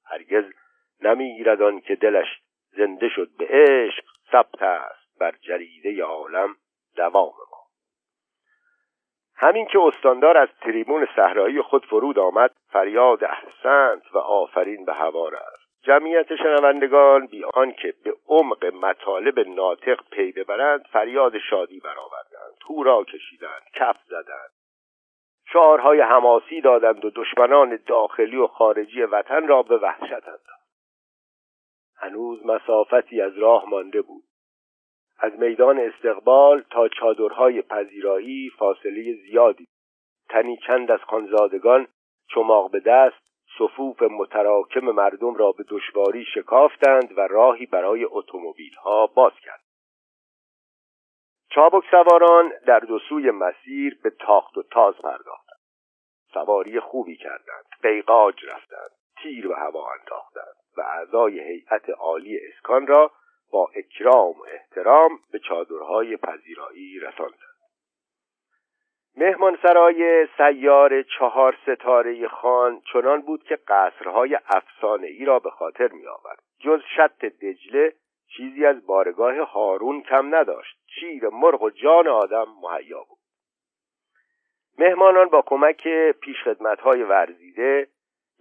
هرگز 0.06 0.44
نمی‌گیرد 1.02 1.62
آن 1.62 1.80
که 1.80 1.96
دلش 1.96 2.28
زنده 2.78 3.10
شد 3.10 3.30
به 3.38 3.48
عشق 3.50 4.04
ثبت 4.32 4.62
است 4.62 5.20
بر 5.20 5.36
جریده 5.42 6.04
عالم 6.04 6.56
دوام 6.96 7.34
ما. 7.52 7.58
همین 9.36 9.66
که 9.66 9.80
استاندار 9.80 10.38
از 10.38 10.50
تریبون 10.62 11.08
صحرایی 11.16 11.62
خود 11.62 11.86
فرود 11.86 12.20
آمد 12.20 12.52
فریاد 12.70 13.24
احسنت 13.24 14.14
و 14.14 14.18
آفرین 14.18 14.86
به 14.86 14.94
هوا 14.94 15.30
جمعیت 15.88 16.36
شنوندگان 16.36 17.26
بی 17.26 17.44
آنکه 17.44 17.94
به 18.04 18.14
عمق 18.28 18.66
مطالب 18.66 19.40
ناطق 19.40 20.00
پی 20.12 20.32
ببرند 20.32 20.86
فریاد 20.92 21.38
شادی 21.50 21.80
برآوردند. 21.80 22.58
هورا 22.70 23.04
کشیدند 23.04 23.62
کف 23.74 23.98
زدند. 24.06 24.50
شعارهای 25.54 26.02
حماسی 26.02 26.62
دادند 26.62 27.06
و 27.06 27.12
دشمنان 27.16 27.80
داخلی 27.88 28.38
و 28.38 28.48
خارجی 28.48 29.02
وطن 29.02 29.48
را 29.48 29.64
به 29.64 29.78
وحشت 29.78 30.14
انداخت. 30.14 30.68
هنوز 31.98 32.46
مسافتی 32.46 33.22
از 33.22 33.38
راه 33.38 33.70
مانده 33.70 34.02
بود. 34.02 34.24
از 35.20 35.40
میدان 35.40 35.80
استقبال 35.80 36.64
تا 36.70 36.88
چادرهای 36.88 37.62
پذیرایی 37.62 38.50
فاصله 38.50 39.14
زیادی 39.14 39.68
تنی 40.30 40.58
چند 40.68 40.92
از 40.92 41.00
خانزادگان 41.00 41.88
چماق 42.34 42.72
به 42.72 42.80
دست 42.80 43.27
صفوف 43.58 44.02
متراکم 44.02 44.86
مردم 44.86 45.36
را 45.36 45.52
به 45.52 45.64
دشواری 45.70 46.26
شکافتند 46.34 47.18
و 47.18 47.22
راهی 47.22 47.66
برای 47.66 48.06
اتومبیلها 48.10 49.08
باز 49.08 49.34
کرد 49.44 49.62
چابک 51.50 51.84
سواران 51.92 52.54
در 52.66 52.80
دو 52.80 53.00
سوی 53.00 53.32
مسیر 53.32 54.00
به 54.04 54.10
تاخت 54.10 54.58
و 54.58 54.64
تاز 54.64 54.96
پرداختند. 54.96 55.58
سواری 56.34 56.80
خوبی 56.80 57.18
کردند 57.18 57.66
قیقاج 57.82 58.46
رفتند 58.46 58.92
تیر 59.22 59.48
به 59.48 59.56
هوا 59.56 59.92
انداختند 60.00 60.56
و 60.78 60.82
اعضای 60.82 61.40
هیئت 61.40 61.90
عالی 61.90 62.40
اسکان 62.48 62.88
را 62.88 63.12
با 63.52 63.68
اکرام 63.76 64.32
و 64.32 64.46
احترام 64.54 65.20
به 65.32 65.40
چادرهای 65.40 66.18
پذیرایی 66.18 67.00
رساندند. 67.00 67.47
مهمانسرای 69.18 70.28
سیار 70.38 71.02
چهار 71.02 71.58
ستاره 71.66 72.28
خان 72.28 72.82
چنان 72.94 73.22
بود 73.22 73.44
که 73.44 73.60
قصرهای 73.68 74.38
افسانه 74.50 75.08
ای 75.08 75.26
را 75.26 75.40
به 75.40 75.50
خاطر 75.50 75.88
می 75.88 76.08
آورد 76.08 76.40
جز 76.60 76.82
شط 76.96 77.26
دجله 77.26 77.94
چیزی 78.38 78.66
از 78.66 78.86
بارگاه 78.86 79.36
هارون 79.36 80.02
کم 80.02 80.36
نداشت. 80.36 80.78
شیر 81.00 81.30
مرغ 81.30 81.62
و 81.62 81.70
جان 81.70 82.08
آدم 82.08 82.46
مهیا 82.62 83.04
بود. 83.10 83.18
مهمانان 84.78 85.30
با 85.30 85.42
کمک 85.42 85.88
های 86.80 87.04
ورزیده 87.04 87.88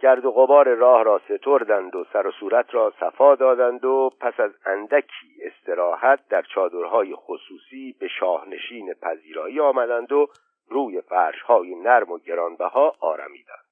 گرد 0.01 0.25
و 0.25 0.33
غبار 0.33 0.75
راه 0.75 1.03
را 1.03 1.21
ستردند 1.29 1.97
و 1.97 2.05
سر 2.13 2.27
و 2.27 2.31
صورت 2.31 2.75
را 2.75 2.93
صفا 3.01 3.35
دادند 3.35 3.85
و 3.85 4.11
پس 4.21 4.41
از 4.41 4.53
اندکی 4.67 5.43
استراحت 5.43 6.29
در 6.29 6.43
چادرهای 6.43 7.15
خصوصی 7.15 7.97
به 8.01 8.09
شاهنشین 8.09 8.95
پذیرایی 8.95 9.61
آمدند 9.61 10.13
و 10.13 10.29
روی 10.69 11.01
فرشهای 11.01 11.75
نرم 11.75 12.13
و 12.13 12.19
گرانبها 12.19 12.97
آرمیدند. 13.01 13.67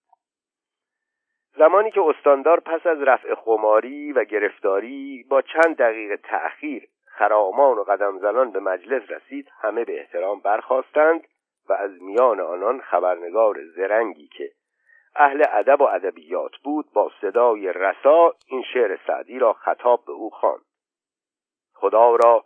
زمانی 1.57 1.91
که 1.91 2.01
استاندار 2.01 2.61
پس 2.61 2.87
از 2.87 3.03
رفع 3.03 3.35
خماری 3.35 4.13
و 4.13 4.25
گرفتاری 4.25 5.27
با 5.29 5.43
چند 5.43 5.77
دقیقه 5.77 6.17
تأخیر 6.17 6.89
خرامان 7.07 7.79
و 7.79 7.83
قدم 7.83 8.19
زنان 8.19 8.51
به 8.51 8.61
مجلس 8.61 9.11
رسید 9.11 9.49
همه 9.61 9.85
به 9.85 10.01
احترام 10.01 10.41
برخواستند 10.41 11.27
و 11.69 11.73
از 11.73 12.03
میان 12.03 12.41
آنان 12.41 12.81
خبرنگار 12.81 13.65
زرنگی 13.77 14.29
که 14.29 14.51
اهل 15.17 15.45
ادب 15.53 15.81
و 15.81 15.85
ادبیات 15.85 16.57
بود 16.65 16.87
با 16.95 17.11
صدای 17.21 17.73
رسا 17.73 18.35
این 18.47 18.63
شعر 18.75 18.99
سعدی 19.07 19.39
را 19.39 19.53
خطاب 19.53 20.05
به 20.07 20.13
او 20.13 20.31
خواند. 20.31 20.65
خدا 21.75 22.17
را 22.17 22.45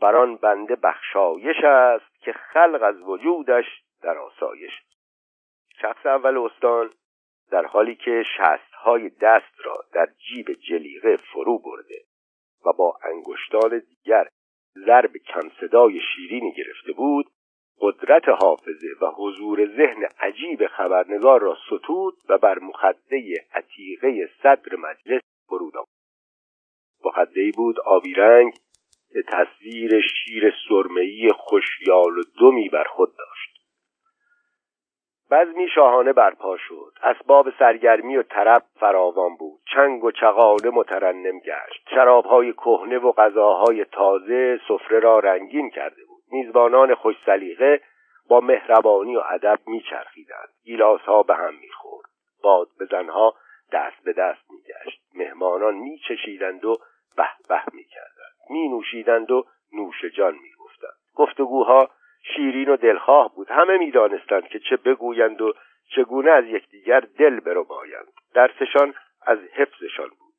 بر 0.00 0.16
آن 0.16 0.36
بنده 0.36 0.76
بخشایش 0.76 1.64
است 1.64 2.20
که 2.20 2.32
خلق 2.32 2.82
از 2.82 3.00
وجودش 3.00 3.83
در 4.04 4.18
آسایش. 4.18 4.72
شخص 5.82 6.06
اول 6.06 6.38
استان 6.38 6.90
در 7.50 7.66
حالی 7.66 7.94
که 7.94 8.24
شستهای 8.36 9.08
دست 9.08 9.54
را 9.64 9.84
در 9.92 10.08
جیب 10.28 10.52
جلیقه 10.52 11.16
فرو 11.16 11.58
برده 11.58 12.04
و 12.66 12.72
با 12.72 12.98
انگشتان 13.02 13.82
دیگر 13.88 14.28
ضرب 14.86 15.16
کم 15.16 15.50
صدای 15.60 16.00
شیرینی 16.00 16.52
گرفته 16.52 16.92
بود 16.92 17.26
قدرت 17.80 18.28
حافظه 18.28 18.88
و 19.00 19.06
حضور 19.06 19.66
ذهن 19.66 20.08
عجیب 20.20 20.66
خبرنگار 20.66 21.40
را 21.40 21.56
ستود 21.66 22.14
و 22.28 22.38
بر 22.38 22.58
مخده 22.58 23.46
عتیقه 23.52 24.30
صدر 24.42 24.76
مجلس 24.76 25.22
فرود 25.48 25.76
آورد 25.76 25.88
مخدهای 27.04 27.50
بود 27.50 27.80
آبی 27.80 28.14
رنگ 28.14 28.52
که 29.12 29.22
تصویر 29.22 30.00
شیر 30.00 30.54
سرمهای 30.68 31.30
خوشیال 31.36 32.18
و 32.18 32.22
دمی 32.40 32.68
بر 32.68 32.84
خود 32.84 33.16
داشت. 33.18 33.33
بزمی 35.34 35.68
شاهانه 35.68 36.12
برپا 36.12 36.56
شد. 36.56 36.92
اسباب 37.02 37.50
سرگرمی 37.58 38.16
و 38.16 38.22
طرب 38.22 38.62
فراوان 38.80 39.36
بود. 39.36 39.60
چنگ 39.74 40.04
و 40.04 40.10
چغاله 40.10 40.70
مترنم 40.72 41.38
گشت. 41.38 41.88
شرابهای 41.90 42.52
کهنه 42.52 42.98
و 42.98 43.12
غذاهای 43.12 43.84
تازه 43.84 44.60
سفره 44.68 45.00
را 45.00 45.18
رنگین 45.18 45.70
کرده 45.70 46.04
بود. 46.08 46.22
میزبانان 46.30 46.94
خوش 46.94 47.16
سلیقه 47.26 47.80
با 48.28 48.40
مهربانی 48.40 49.16
و 49.16 49.22
ادب 49.30 49.58
میچرخیدند. 49.66 50.48
گیلاسها 50.64 51.22
به 51.22 51.34
هم 51.34 51.54
می‌خورد. 51.60 52.08
باد 52.42 52.68
بزنها 52.80 53.34
دست 53.72 54.04
به 54.04 54.12
دست 54.12 54.50
میگشت. 54.50 55.00
مهمانان 55.14 55.74
میچشیدند 55.74 56.64
و 56.64 56.76
به 57.16 57.28
به 57.48 57.62
می‌کردند. 57.72 58.34
مینوشیدند 58.50 59.30
و 59.30 59.44
نوش 59.72 60.04
جان 60.16 60.34
می‌گفتند. 60.42 60.98
گفتگوها 61.14 61.88
شیرین 62.24 62.68
و 62.68 62.76
دلخواه 62.76 63.34
بود. 63.34 63.50
همه 63.50 63.78
می‌دانستند 63.78 64.48
که 64.48 64.58
چه 64.58 64.76
بگویند 64.76 65.42
و 65.42 65.52
چگونه 65.96 66.30
از 66.30 66.44
یکدیگر 66.44 67.00
دل 67.00 67.40
بربایند. 67.40 68.12
درسشان 68.34 68.94
از 69.26 69.38
حفظشان 69.38 70.08
بود. 70.08 70.34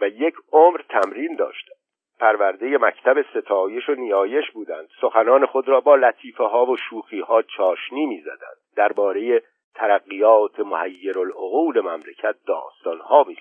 و 0.00 0.08
یک 0.08 0.34
عمر 0.52 0.80
تمرین 0.88 1.36
داشتند 1.36 1.76
پرورده 2.20 2.78
مکتب 2.78 3.22
ستایش 3.22 3.88
و 3.88 3.94
نیایش 3.94 4.50
بودند. 4.50 4.88
سخنان 5.00 5.46
خود 5.46 5.68
را 5.68 5.80
با 5.80 5.96
لطیفه 5.96 6.44
ها 6.44 6.66
و 6.66 6.76
شوخی 6.76 7.20
ها 7.20 7.42
چاشنی 7.42 8.06
می‌زدند. 8.06 8.56
درباره 8.76 9.42
ترقیات 9.74 10.60
محیر 10.60 11.18
العقول 11.18 11.80
مملکت 11.80 12.36
داستان 12.46 12.98
ها 12.98 13.24
می 13.28 13.36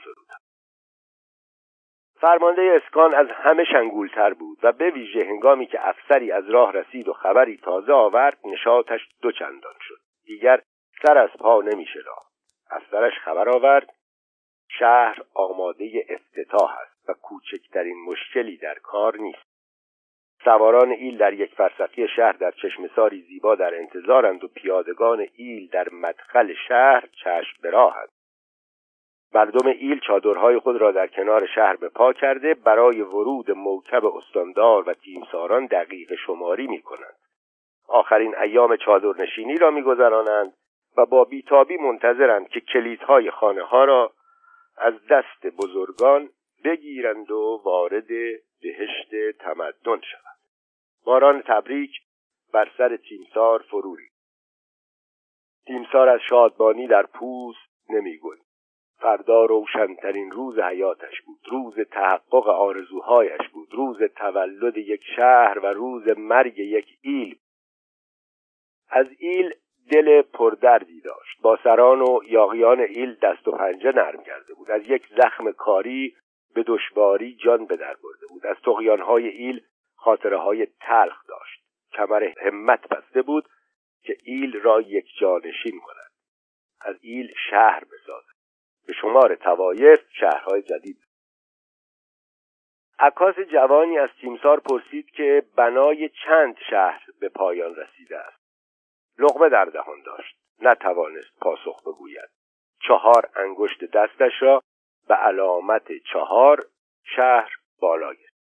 فرمانده 2.22 2.82
اسکان 2.84 3.14
از 3.14 3.28
همه 3.28 3.64
شنگولتر 3.64 4.34
بود 4.34 4.58
و 4.64 4.72
به 4.72 4.90
ویژه 4.90 5.26
هنگامی 5.26 5.66
که 5.66 5.88
افسری 5.88 6.32
از 6.32 6.50
راه 6.50 6.74
رسید 6.74 7.08
و 7.08 7.14
خبری 7.14 7.58
تازه 7.58 7.94
آورد 7.94 8.38
نشاطش 8.46 9.00
دو 9.22 9.32
چندان 9.32 9.76
شد. 9.82 10.00
دیگر 10.26 10.62
سر 11.02 11.18
از 11.18 11.30
پا 11.40 11.62
نمی 11.62 11.86
افسرش 12.72 13.14
خبر 13.20 13.50
آورد 13.50 13.90
شهر 14.80 15.22
آماده 15.34 16.06
افتتاح 16.10 16.78
است 16.80 17.10
و 17.10 17.14
کوچکترین 17.14 18.06
مشکلی 18.06 18.58
در 18.58 18.76
کار 18.76 19.18
نیست. 19.18 19.50
سواران 20.44 20.92
ایل 20.92 21.18
در 21.18 21.34
یک 21.34 21.56
فرسخی 21.56 22.08
شهر 22.08 22.32
در 22.32 22.52
چشمساری 22.52 23.22
زیبا 23.22 23.56
در 23.56 23.76
انتظارند 23.76 24.44
و 24.44 24.48
پیادگان 24.48 25.28
ایل 25.36 25.68
در 25.68 25.90
مدخل 25.92 26.54
شهر 26.68 27.04
چشم 27.24 27.62
براهند 27.64 28.10
مردم 29.34 29.68
ایل 29.68 30.00
چادرهای 30.00 30.60
خود 30.60 30.76
را 30.76 30.92
در 30.92 31.08
کنار 31.08 31.48
شهر 31.56 31.76
به 31.76 31.89
پا 31.89 32.13
کرده 32.13 32.54
برای 32.54 33.02
ورود 33.02 33.52
موکب 33.52 34.06
استاندار 34.06 34.89
و 34.89 34.94
تیمساران 34.94 35.65
دقیق 35.65 36.15
شماری 36.26 36.68
می 36.68 36.82
کنند. 36.82 37.15
آخرین 37.88 38.36
ایام 38.38 38.76
چادرنشینی 38.76 39.58
را 39.58 39.72
میگذرانند 39.72 40.54
و 40.98 41.06
با 41.06 41.24
بیتابی 41.24 41.78
منتظرند 41.78 42.50
که 42.50 42.60
کلیدهای 42.60 43.32
خانه 43.32 43.63
ها 43.63 43.84
را 43.84 44.12
از 44.78 44.94
دست 45.10 45.48
بزرگان 45.58 46.30
بگیرند 46.63 47.32
و 47.32 47.62
وارد 47.65 48.08
بهشت 48.62 49.15
تمدن 49.39 50.02
شوند. 50.02 50.39
باران 51.06 51.42
تبریک 51.42 51.92
بر 52.54 52.72
سر 52.78 52.98
تیمسار 52.98 53.60
فروری. 53.60 54.10
تیمسار 55.65 56.10
از 56.10 56.20
شادبانی 56.30 56.88
در 56.88 57.06
پوست 57.06 57.89
نمی‌گوید 57.89 58.49
فردا 59.00 59.46
روشنترین 59.46 60.32
روز 60.32 60.60
حیاتش 60.60 61.22
بود. 61.22 61.40
روز 61.52 61.80
تحقق 61.80 62.48
آرزوهایش 62.48 63.50
بود. 63.54 63.74
روز 63.74 64.04
تولد 64.16 64.78
یک 64.78 65.02
شهر 65.16 65.60
و 65.60 65.66
روز 65.66 66.08
مرگ 66.18 66.60
یک 66.60 66.98
ایل 67.02 67.36
از 68.90 69.08
ایل 69.20 69.54
دل 69.92 70.22
پردردی 70.22 71.02
داشت. 71.02 71.42
با 71.42 71.60
سران 71.64 72.02
و 72.02 72.20
یاغیان 72.28 72.80
ایل 72.80 73.16
دست 73.22 73.48
و 73.48 73.52
پنجه 73.52 73.92
نرم 73.92 74.24
کرده 74.24 74.54
بود. 74.54 74.72
از 74.72 74.82
یک 74.86 75.04
زخم 75.18 75.52
کاری 75.52 76.16
به 76.56 76.64
دشواری 76.64 77.36
جان 77.36 77.66
به 77.66 77.76
در 77.76 77.96
برده 78.04 78.28
بود. 78.30 78.46
از 78.46 78.58
تقیانهای 78.66 79.28
ایل 79.28 79.62
خاطره 79.96 80.38
های 80.38 80.68
تلخ 80.80 81.28
داشت. 81.28 81.64
کمر 81.94 82.34
همت 82.42 82.88
بسته 82.88 83.22
بود 83.22 83.46
که 84.04 84.18
ایل 84.24 84.62
را 84.62 84.82
یک 84.82 85.06
جانشین 85.20 85.80
کند. 85.80 86.12
از 86.82 86.96
ایل 87.02 87.34
شهر 87.50 87.84
بسازد 87.84 88.29
به 88.89 88.95
شمار 88.95 89.36
توایف 89.36 89.99
شهرهای 90.19 90.62
جدید. 90.62 90.97
عکاس 92.99 93.36
جوانی 93.39 93.97
از 93.97 94.10
تیمسار 94.21 94.60
پرسید 94.60 95.10
که 95.10 95.43
بنای 95.56 96.10
چند 96.25 96.58
شهر 96.69 97.06
به 97.19 97.30
پایان 97.30 97.75
رسیده 97.75 98.17
است. 98.17 98.41
لغمه 99.19 99.49
در 99.49 99.65
دهان 99.65 100.02
داشت. 100.06 100.36
نتوانست 100.62 101.39
پاسخ 101.41 101.82
بگوید. 101.82 102.30
چهار 102.88 103.30
انگشت 103.36 103.84
دستش 103.84 104.32
را 104.41 104.62
به 105.08 105.15
علامت 105.15 105.88
چهار 106.13 106.65
شهر 107.15 107.52
بالا 107.80 108.13
گرفت 108.13 108.39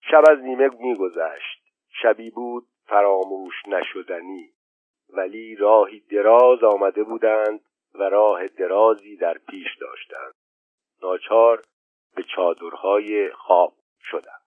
شب 0.00 0.22
از 0.30 0.38
نیمه 0.38 0.68
میگذشت. 0.68 1.62
شبی 2.02 2.30
بود 2.30 2.66
فراموش 2.86 3.54
نشدنی. 3.66 4.52
ولی 5.08 5.56
راهی 5.56 6.00
دراز 6.00 6.64
آمده 6.64 7.02
بودند 7.02 7.65
و 7.98 8.02
راه 8.02 8.48
درازی 8.48 9.16
در 9.16 9.38
پیش 9.38 9.76
داشتند. 9.80 10.34
ناچار 11.02 11.64
به 12.14 12.22
چادرهای 12.22 13.32
خواب 13.32 13.72
شدند. 14.02 14.46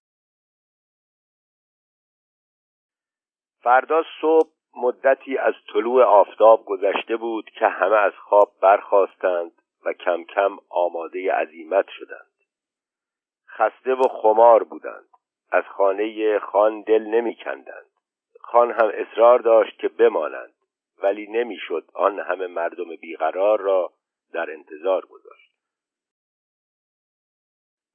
فردا 3.62 4.03
صبح 4.21 4.49
مدتی 4.75 5.38
از 5.38 5.53
طلوع 5.73 6.03
آفتاب 6.03 6.65
گذشته 6.65 7.17
بود 7.17 7.49
که 7.49 7.67
همه 7.67 7.95
از 7.95 8.13
خواب 8.13 8.51
برخواستند 8.62 9.51
و 9.85 9.93
کم 9.93 10.23
کم 10.23 10.57
آماده 10.69 11.33
عزیمت 11.33 11.85
شدند. 11.89 12.31
خسته 13.47 13.93
و 13.93 14.03
خمار 14.03 14.63
بودند. 14.63 15.09
از 15.51 15.63
خانه 15.63 16.39
خان 16.39 16.81
دل 16.81 17.01
نمی 17.01 17.35
کندند. 17.35 17.89
خان 18.41 18.71
هم 18.71 18.91
اصرار 18.93 19.39
داشت 19.39 19.79
که 19.79 19.88
بمانند. 19.88 20.53
ولی 21.03 21.27
نمی‌شد 21.27 21.83
آن 21.93 22.19
همه 22.19 22.47
مردم 22.47 22.95
بیقرار 23.01 23.59
را 23.59 23.91
در 24.33 24.51
انتظار 24.51 25.05
گذاشت. 25.05 25.49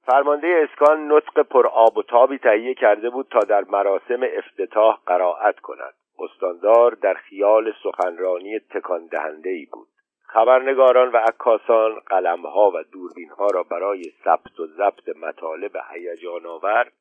فرمانده 0.05 0.67
اسکان 0.69 1.11
نطق 1.11 1.39
پر 1.39 1.67
آب 1.67 1.97
و 1.97 2.03
تابی 2.03 2.37
تهیه 2.37 2.73
کرده 2.73 3.09
بود 3.09 3.27
تا 3.31 3.39
در 3.39 3.63
مراسم 3.63 4.23
افتتاح 4.23 4.99
قرائت 5.05 5.59
کند. 5.59 5.93
استاندار 6.19 6.91
در 6.91 7.13
خیال 7.13 7.73
سخنرانی 7.83 8.59
تکان 8.59 9.05
دهنده 9.05 9.49
ای 9.49 9.65
بود. 9.65 9.87
خبرنگاران 10.21 11.11
و 11.11 11.17
عکاسان 11.17 11.99
قلمها 11.99 12.71
و 12.71 12.83
دوربینها 12.83 13.47
را 13.47 13.63
برای 13.63 14.03
ثبت 14.23 14.59
و 14.59 14.67
ضبط 14.67 15.17
مطالب 15.17 15.71
هیجان 15.93 16.45
آور 16.45 16.91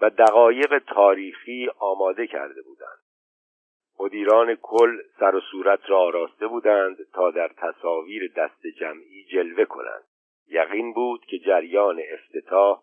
و 0.00 0.10
دقایق 0.10 0.78
تاریخی 0.78 1.70
آماده 1.78 2.26
کرده 2.26 2.62
بودند. 2.62 3.01
مدیران 4.02 4.54
کل 4.54 4.98
سر 5.18 5.34
و 5.34 5.40
صورت 5.40 5.90
را 5.90 5.98
آراسته 5.98 6.46
بودند 6.46 6.96
تا 7.12 7.30
در 7.30 7.48
تصاویر 7.48 8.32
دست 8.36 8.66
جمعی 8.66 9.24
جلوه 9.24 9.64
کنند. 9.64 10.04
یقین 10.48 10.92
بود 10.92 11.24
که 11.24 11.38
جریان 11.38 12.02
افتتاح 12.12 12.82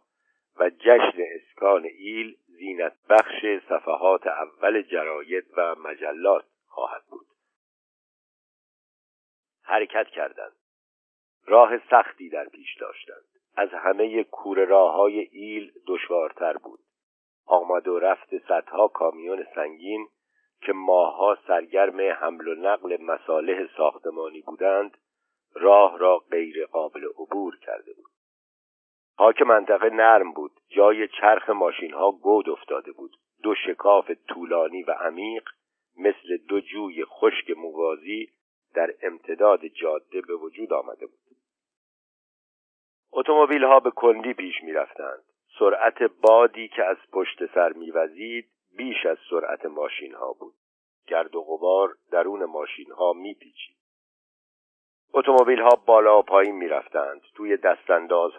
و 0.59 0.69
جشن 0.69 1.21
اسکان 1.35 1.85
ایل 1.85 2.37
زینت 2.47 2.93
بخش 3.09 3.45
صفحات 3.69 4.27
اول 4.27 4.81
جراید 4.81 5.45
و 5.57 5.75
مجلات 5.75 6.45
خواهد 6.67 7.03
بود. 7.09 7.27
حرکت 9.63 10.07
کردند. 10.07 10.55
راه 11.45 11.77
سختی 11.89 12.29
در 12.29 12.45
پیش 12.45 12.77
داشتند. 12.79 13.25
از 13.55 13.69
همه 13.69 14.23
کوره 14.23 14.65
راه 14.65 14.93
های 14.93 15.19
ایل 15.19 15.71
دشوارتر 15.87 16.53
بود. 16.53 16.79
آمد 17.45 17.87
و 17.87 17.99
رفت 17.99 18.37
صدها 18.47 18.87
کامیون 18.87 19.45
سنگین 19.55 20.07
که 20.61 20.73
ماها 20.73 21.37
سرگرم 21.47 21.99
حمل 21.99 22.47
و 22.47 22.55
نقل 22.55 23.01
مصالح 23.01 23.67
ساختمانی 23.77 24.41
بودند 24.41 24.97
راه 25.53 25.97
را 25.97 26.17
غیر 26.17 26.65
قابل 26.65 27.05
عبور 27.05 27.57
کرده 27.61 27.93
بود. 27.93 28.11
خاک 29.17 29.41
منطقه 29.41 29.89
نرم 29.89 30.31
بود 30.31 30.51
جای 30.69 31.07
چرخ 31.07 31.49
ماشین 31.49 31.93
ها 31.93 32.11
گود 32.11 32.49
افتاده 32.49 32.91
بود. 32.91 33.11
دو 33.43 33.55
شکاف 33.55 34.11
طولانی 34.11 34.83
و 34.83 34.91
عمیق 34.91 35.49
مثل 35.97 36.37
دو 36.47 36.59
جوی 36.59 37.05
خشک 37.05 37.49
موازی 37.57 38.29
در 38.75 38.93
امتداد 39.01 39.65
جاده 39.65 40.21
به 40.21 40.35
وجود 40.35 40.73
آمده 40.73 41.05
بود. 41.05 41.19
اتومبیل 43.11 43.63
ها 43.63 43.79
به 43.79 43.91
کندی 43.91 44.33
پیش 44.33 44.63
می 44.63 44.73
رفتند. 44.73 45.23
سرعت 45.59 46.03
بادی 46.03 46.67
که 46.67 46.83
از 46.83 46.97
پشت 47.13 47.53
سر 47.53 47.73
میوزید 47.73 48.49
بیش 48.79 49.05
از 49.05 49.17
سرعت 49.29 49.65
ماشین 49.65 50.13
ها 50.13 50.33
بود. 50.33 50.53
گرد 51.07 51.35
و 51.35 51.41
غبار 51.41 51.95
درون 52.11 52.45
ماشین 52.45 52.91
ها 52.91 53.13
میپیچید. 53.13 53.77
اتومبیل 55.13 55.61
ها 55.61 55.69
بالا 55.85 56.19
و 56.19 56.21
پایین 56.21 56.55
می‌رفتند. 56.55 57.21
توی 57.35 57.57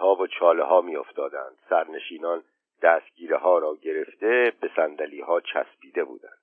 ها 0.00 0.14
و 0.14 0.26
چاله 0.26 0.64
ها 0.64 0.80
میافتادند. 0.80 1.58
سرنشینان 1.70 2.44
دستگیره 2.82 3.36
ها 3.36 3.58
را 3.58 3.76
گرفته 3.76 4.52
به 4.60 4.70
صندلی 4.76 5.20
ها 5.20 5.40
چسبیده 5.40 6.04
بودند. 6.04 6.38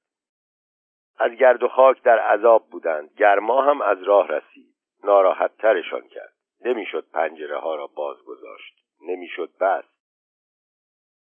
از 1.17 1.31
گرد 1.31 1.63
و 1.63 1.67
خاک 1.67 2.03
در 2.03 2.19
عذاب 2.19 2.69
بودند. 2.69 3.13
گرما 3.17 3.61
هم 3.61 3.81
از 3.81 4.03
راه 4.03 4.27
رسید. 4.27 4.75
ناراحت 5.03 5.57
ترشان 5.57 6.07
کرد. 6.07 6.33
نمی‌شد 6.65 7.05
پنجره 7.13 7.57
ها 7.57 7.75
را 7.75 7.87
باز 7.87 8.17
گذاشت 8.23 8.73
نمی‌شد 9.01 9.49
بس. 9.59 9.96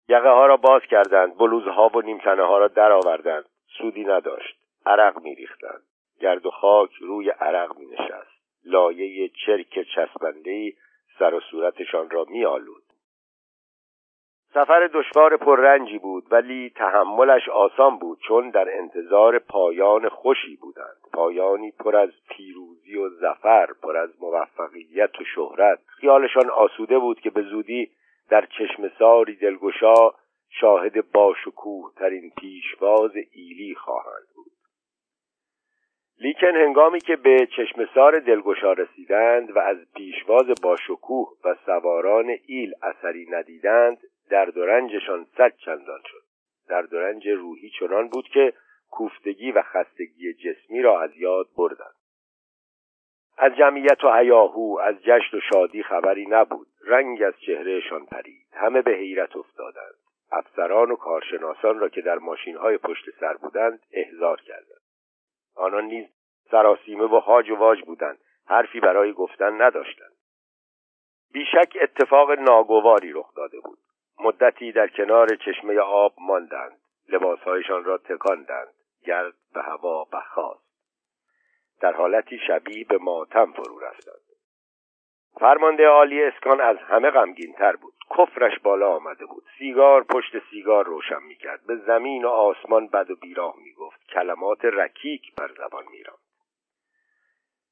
یقه 0.09 0.29
ها 0.29 0.45
را 0.45 0.57
باز 0.57 0.81
کردند 0.81 1.37
بلوزها 1.37 1.91
و 1.93 2.01
نیمتنه 2.01 2.43
ها 2.43 2.57
را 2.57 2.67
درآوردند. 2.67 3.45
سودی 3.77 4.03
نداشت. 4.03 4.57
عرق 4.85 5.21
میریختند. 5.21 5.83
گرد 6.19 6.45
و 6.45 6.51
خاک 6.51 6.91
روی 7.01 7.29
عرق 7.29 7.77
می 7.77 7.85
نشست 7.85 8.37
لایه 8.65 9.29
چرک 9.45 9.79
چسبندهای 9.95 10.73
سر 11.19 11.33
و 11.33 11.39
صورتشان 11.39 12.09
را 12.09 12.25
می 12.29 12.45
آلود. 12.45 12.83
سفر 14.53 14.89
دشوار 14.93 15.37
پررنجی 15.37 15.97
بود 15.97 16.23
ولی 16.31 16.69
تحملش 16.75 17.49
آسان 17.49 17.97
بود 17.97 18.19
چون 18.27 18.49
در 18.49 18.77
انتظار 18.77 19.39
پایان 19.39 20.09
خوشی 20.09 20.55
بودند. 20.55 20.97
پایانی 21.13 21.71
پر 21.71 21.95
از 21.95 22.09
پیروزی 22.29 22.97
و 22.97 23.09
زفر 23.09 23.67
پر 23.83 23.97
از 23.97 24.09
موفقیت 24.21 25.21
و 25.21 25.23
شهرت. 25.35 25.79
خیالشان 25.87 26.49
آسوده 26.49 26.99
بود 26.99 27.19
که 27.19 27.29
به 27.29 27.41
زودی 27.41 27.91
در 28.29 28.45
چشم 28.45 28.91
ساری 28.99 29.35
دلگشا 29.35 30.13
شاهد 30.49 31.11
باشکوه 31.11 31.93
ترین 31.95 32.31
پیشواز 32.37 33.11
ایلی 33.31 33.75
خواهند 33.75 34.27
بود. 34.35 34.51
لیکن 36.19 36.55
هنگامی 36.55 36.99
که 36.99 37.15
به 37.15 37.47
چشمسار 37.57 38.19
دلگشا 38.19 38.73
رسیدند 38.73 39.55
و 39.55 39.59
از 39.59 39.77
پیشواز 39.95 40.45
باشکوه 40.61 41.37
و 41.43 41.55
سواران 41.65 42.35
ایل 42.45 42.73
اثری 42.81 43.27
ندیدند 43.29 43.97
درد 44.29 44.57
و 44.57 44.65
رنجشان 44.65 45.27
صد 45.37 45.53
چندان 45.65 46.01
شد. 46.05 46.23
درد 46.69 46.93
و 46.93 46.97
رنج 46.97 47.27
روحی 47.27 47.69
چنان 47.79 48.07
بود 48.07 48.27
که 48.27 48.53
کوفتگی 48.91 49.51
و 49.51 49.61
خستگی 49.61 50.33
جسمی 50.33 50.81
را 50.81 51.01
از 51.01 51.17
یاد 51.17 51.47
بردند. 51.57 51.96
از 53.37 53.55
جمعیت 53.55 54.03
و 54.03 54.13
هیاهو 54.13 54.79
از 54.83 54.95
جشن 55.03 55.37
و 55.37 55.39
شادی 55.53 55.83
خبری 55.83 56.25
نبود. 56.25 56.67
رنگ 56.85 57.23
از 57.23 57.33
چهرهشان 57.45 58.05
پرید. 58.05 58.47
همه 58.53 58.81
به 58.81 58.91
حیرت 58.91 59.35
افتادند. 59.35 59.95
افسران 60.31 60.91
و 60.91 60.95
کارشناسان 60.95 61.79
را 61.79 61.89
که 61.89 62.01
در 62.01 62.17
ماشینهای 62.17 62.77
پشت 62.77 63.05
سر 63.19 63.33
بودند 63.33 63.79
احضار 63.91 64.41
کردند. 64.41 64.81
آنان 65.55 65.83
نیز 65.83 66.07
سراسیمه 66.51 67.03
و 67.03 67.19
هاج 67.19 67.49
و 67.49 67.55
واج 67.55 67.81
بودند. 67.81 68.17
حرفی 68.45 68.79
برای 68.79 69.13
گفتن 69.13 69.61
نداشتند. 69.61 70.15
بیشک 71.33 71.77
اتفاق 71.81 72.31
ناگواری 72.31 73.11
رخ 73.11 73.33
داده 73.35 73.59
بود. 73.59 73.77
مدتی 74.19 74.71
در 74.71 74.87
کنار 74.87 75.27
چشمه 75.45 75.79
آب 75.79 76.13
ماندند. 76.21 76.77
لباسهایشان 77.09 77.83
را 77.83 77.97
تکاندند. 77.97 78.73
گرد 79.05 79.33
به 79.53 79.61
هوا 79.61 80.03
بخواست 80.03 80.66
در 81.81 81.93
حالتی 81.93 82.39
شبیه 82.47 82.85
به 82.85 82.97
ماتم 82.97 83.51
فرو 83.51 83.79
رفتند. 83.79 84.21
فرمانده 85.39 85.87
عالی 85.87 86.23
اسکان 86.23 86.61
از 86.61 86.77
همه 86.77 87.09
غمگینتر 87.09 87.75
بود. 87.75 87.93
کفرش 88.17 88.59
بالا 88.59 88.95
آمده 88.95 89.25
بود. 89.25 89.43
سیگار 89.57 90.03
پشت 90.03 90.49
سیگار 90.49 90.85
روشن 90.85 91.23
می‌کرد. 91.23 91.65
به 91.67 91.75
زمین 91.75 92.25
و 92.25 92.27
آسمان 92.27 92.87
بد 92.87 93.11
و 93.11 93.15
بیراه 93.15 93.55
می‌گفت. 93.63 94.07
کلمات 94.07 94.65
رکیک 94.65 95.35
بر 95.35 95.47
زبان 95.57 95.83
میراند. 95.91 96.19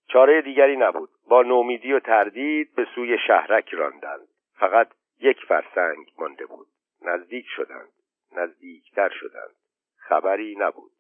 چاره 0.08 0.42
دیگری 0.42 0.78
نبود. 0.78 1.10
با 1.28 1.42
نومیدی 1.42 1.94
و 1.94 2.00
تردید 2.00 2.76
به 2.76 2.88
سوی 2.96 3.18
شهرک 3.28 3.74
راندند. 3.74 4.28
فقط 4.60 4.88
یک 5.20 5.38
فرسنگ 5.48 6.06
مانده 6.18 6.46
بود. 6.46 6.68
نزدیک 7.02 7.46
شدند. 7.48 7.92
نزدیکتر 8.32 9.10
شدند. 9.10 9.56
خبری 9.98 10.56
نبود. 10.60 10.92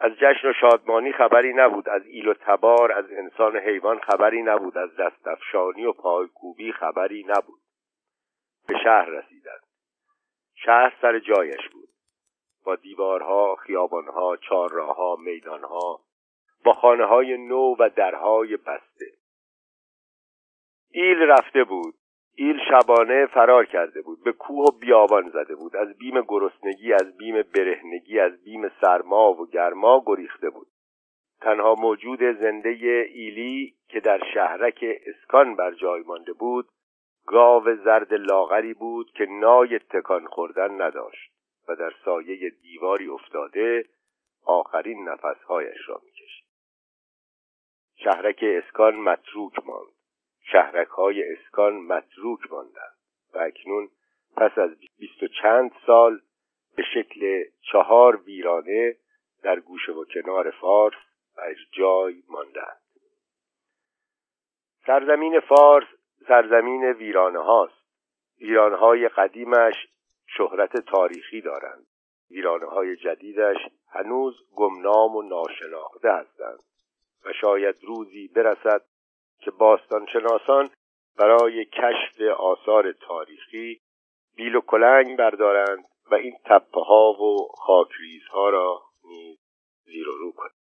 از 0.00 0.12
جشن 0.12 0.48
و 0.48 0.52
شادمانی 0.60 1.12
خبری 1.12 1.52
نبود 1.52 1.88
از 1.88 2.06
ایل 2.06 2.28
و 2.28 2.34
تبار 2.34 2.92
از 2.92 3.04
انسان 3.10 3.56
و 3.56 3.58
حیوان 3.58 3.98
خبری 3.98 4.42
نبود 4.42 4.78
از 4.78 4.96
دستفشانی 4.96 5.84
و 5.84 5.92
پایکوبی 5.92 6.72
خبری 6.72 7.24
نبود. 7.28 7.60
به 8.68 8.78
شهر 8.84 9.04
رسیدند. 9.04 9.62
شهر 10.54 10.96
سر 11.00 11.18
جایش 11.18 11.68
بود. 11.72 11.88
با 12.64 12.76
دیوارها 12.76 13.54
خیابانها 13.54 14.36
چهارراهها 14.36 15.16
میدانها 15.16 16.00
با 16.64 16.74
خانه 16.74 17.04
های 17.04 17.36
نو 17.36 17.76
و 17.78 17.90
درهای 17.96 18.56
بسته. 18.56 19.06
ایل 20.90 21.22
رفته 21.22 21.64
بود. 21.64 21.94
ایل 22.40 22.58
شبانه 22.70 23.26
فرار 23.26 23.64
کرده 23.64 24.02
بود. 24.02 24.24
به 24.24 24.32
کوه 24.32 24.64
و 24.64 24.78
بیابان 24.78 25.28
زده 25.28 25.54
بود. 25.54 25.76
از 25.76 25.98
بیم 25.98 26.20
گرسنگی 26.20 26.92
از 26.92 27.16
بیم 27.16 27.42
برهنگی 27.42 28.20
از 28.20 28.44
بیم 28.44 28.68
سرما 28.80 29.32
و 29.32 29.46
گرما 29.46 30.02
گریخته 30.06 30.50
بود. 30.50 30.66
تنها 31.40 31.74
موجود 31.74 32.22
زنده 32.22 32.68
ایلی 33.14 33.74
که 33.88 34.00
در 34.00 34.20
شهرک 34.34 34.84
اسکان 35.06 35.56
بر 35.56 35.72
جای 35.72 36.02
مانده 36.02 36.32
بود 36.32 36.68
گاو 37.26 37.74
زرد 37.74 38.14
لاغری 38.14 38.74
بود 38.74 39.10
که 39.10 39.26
نای 39.26 39.78
تکان 39.78 40.26
خوردن 40.26 40.82
نداشت 40.82 41.32
و 41.68 41.76
در 41.76 41.92
سایه 42.04 42.50
دیواری 42.62 43.08
افتاده 43.08 43.84
آخرین 44.44 45.08
نفسهایش 45.08 45.88
را 45.88 46.00
می‌کشید. 46.04 46.48
شهرک 47.96 48.38
اسکان 48.42 48.96
متروک 48.96 49.66
ماند. 49.66 49.97
شهرک 50.52 50.88
های 50.88 51.32
اسکان 51.32 51.72
متروک 51.72 52.52
ماندند 52.52 52.96
و 53.34 53.38
اکنون 53.38 53.88
پس 54.36 54.58
از 54.58 54.70
بیست 54.98 55.22
و 55.22 55.28
چند 55.42 55.70
سال 55.86 56.20
به 56.76 56.82
شکل 56.94 57.44
چهار 57.72 58.16
ویرانه 58.16 58.96
در 59.42 59.60
گوشه 59.60 59.92
و 59.92 60.04
کنار 60.04 60.50
فارس 60.50 60.94
بر 61.36 61.54
جای 61.72 62.22
ماندند. 62.28 62.80
سرزمین 64.86 65.40
فارس 65.40 65.86
سرزمین 66.28 66.84
ویرانه 66.84 67.44
هاست. 67.44 67.78
ویرانه 68.40 68.76
های 68.76 69.08
قدیمش 69.08 69.74
شهرت 70.26 70.76
تاریخی 70.76 71.40
دارند. 71.40 71.86
ویرانه 72.30 72.66
های 72.66 72.96
جدیدش 72.96 73.56
هنوز 73.90 74.34
گمنام 74.56 75.16
و 75.16 75.22
ناشناخته 75.22 76.12
هستند 76.12 76.58
و 77.24 77.32
شاید 77.32 77.76
روزی 77.82 78.28
برسد 78.28 78.82
که 79.40 79.50
باستانشناسان 79.50 80.70
برای 81.18 81.64
کشف 81.64 82.20
آثار 82.38 82.92
تاریخی 82.92 83.80
بیل 84.36 84.54
و 84.54 84.60
کلنگ 84.60 85.16
بردارند 85.16 85.84
و 86.10 86.14
این 86.14 86.36
تپه 86.44 86.80
ها 86.80 87.12
و 87.12 87.48
خاکریز 87.58 88.22
ها 88.30 88.48
را 88.48 88.82
نیز 89.04 89.38
زیر 89.84 90.08
و 90.08 90.12
رو 90.12 90.32
کنند. 90.32 90.57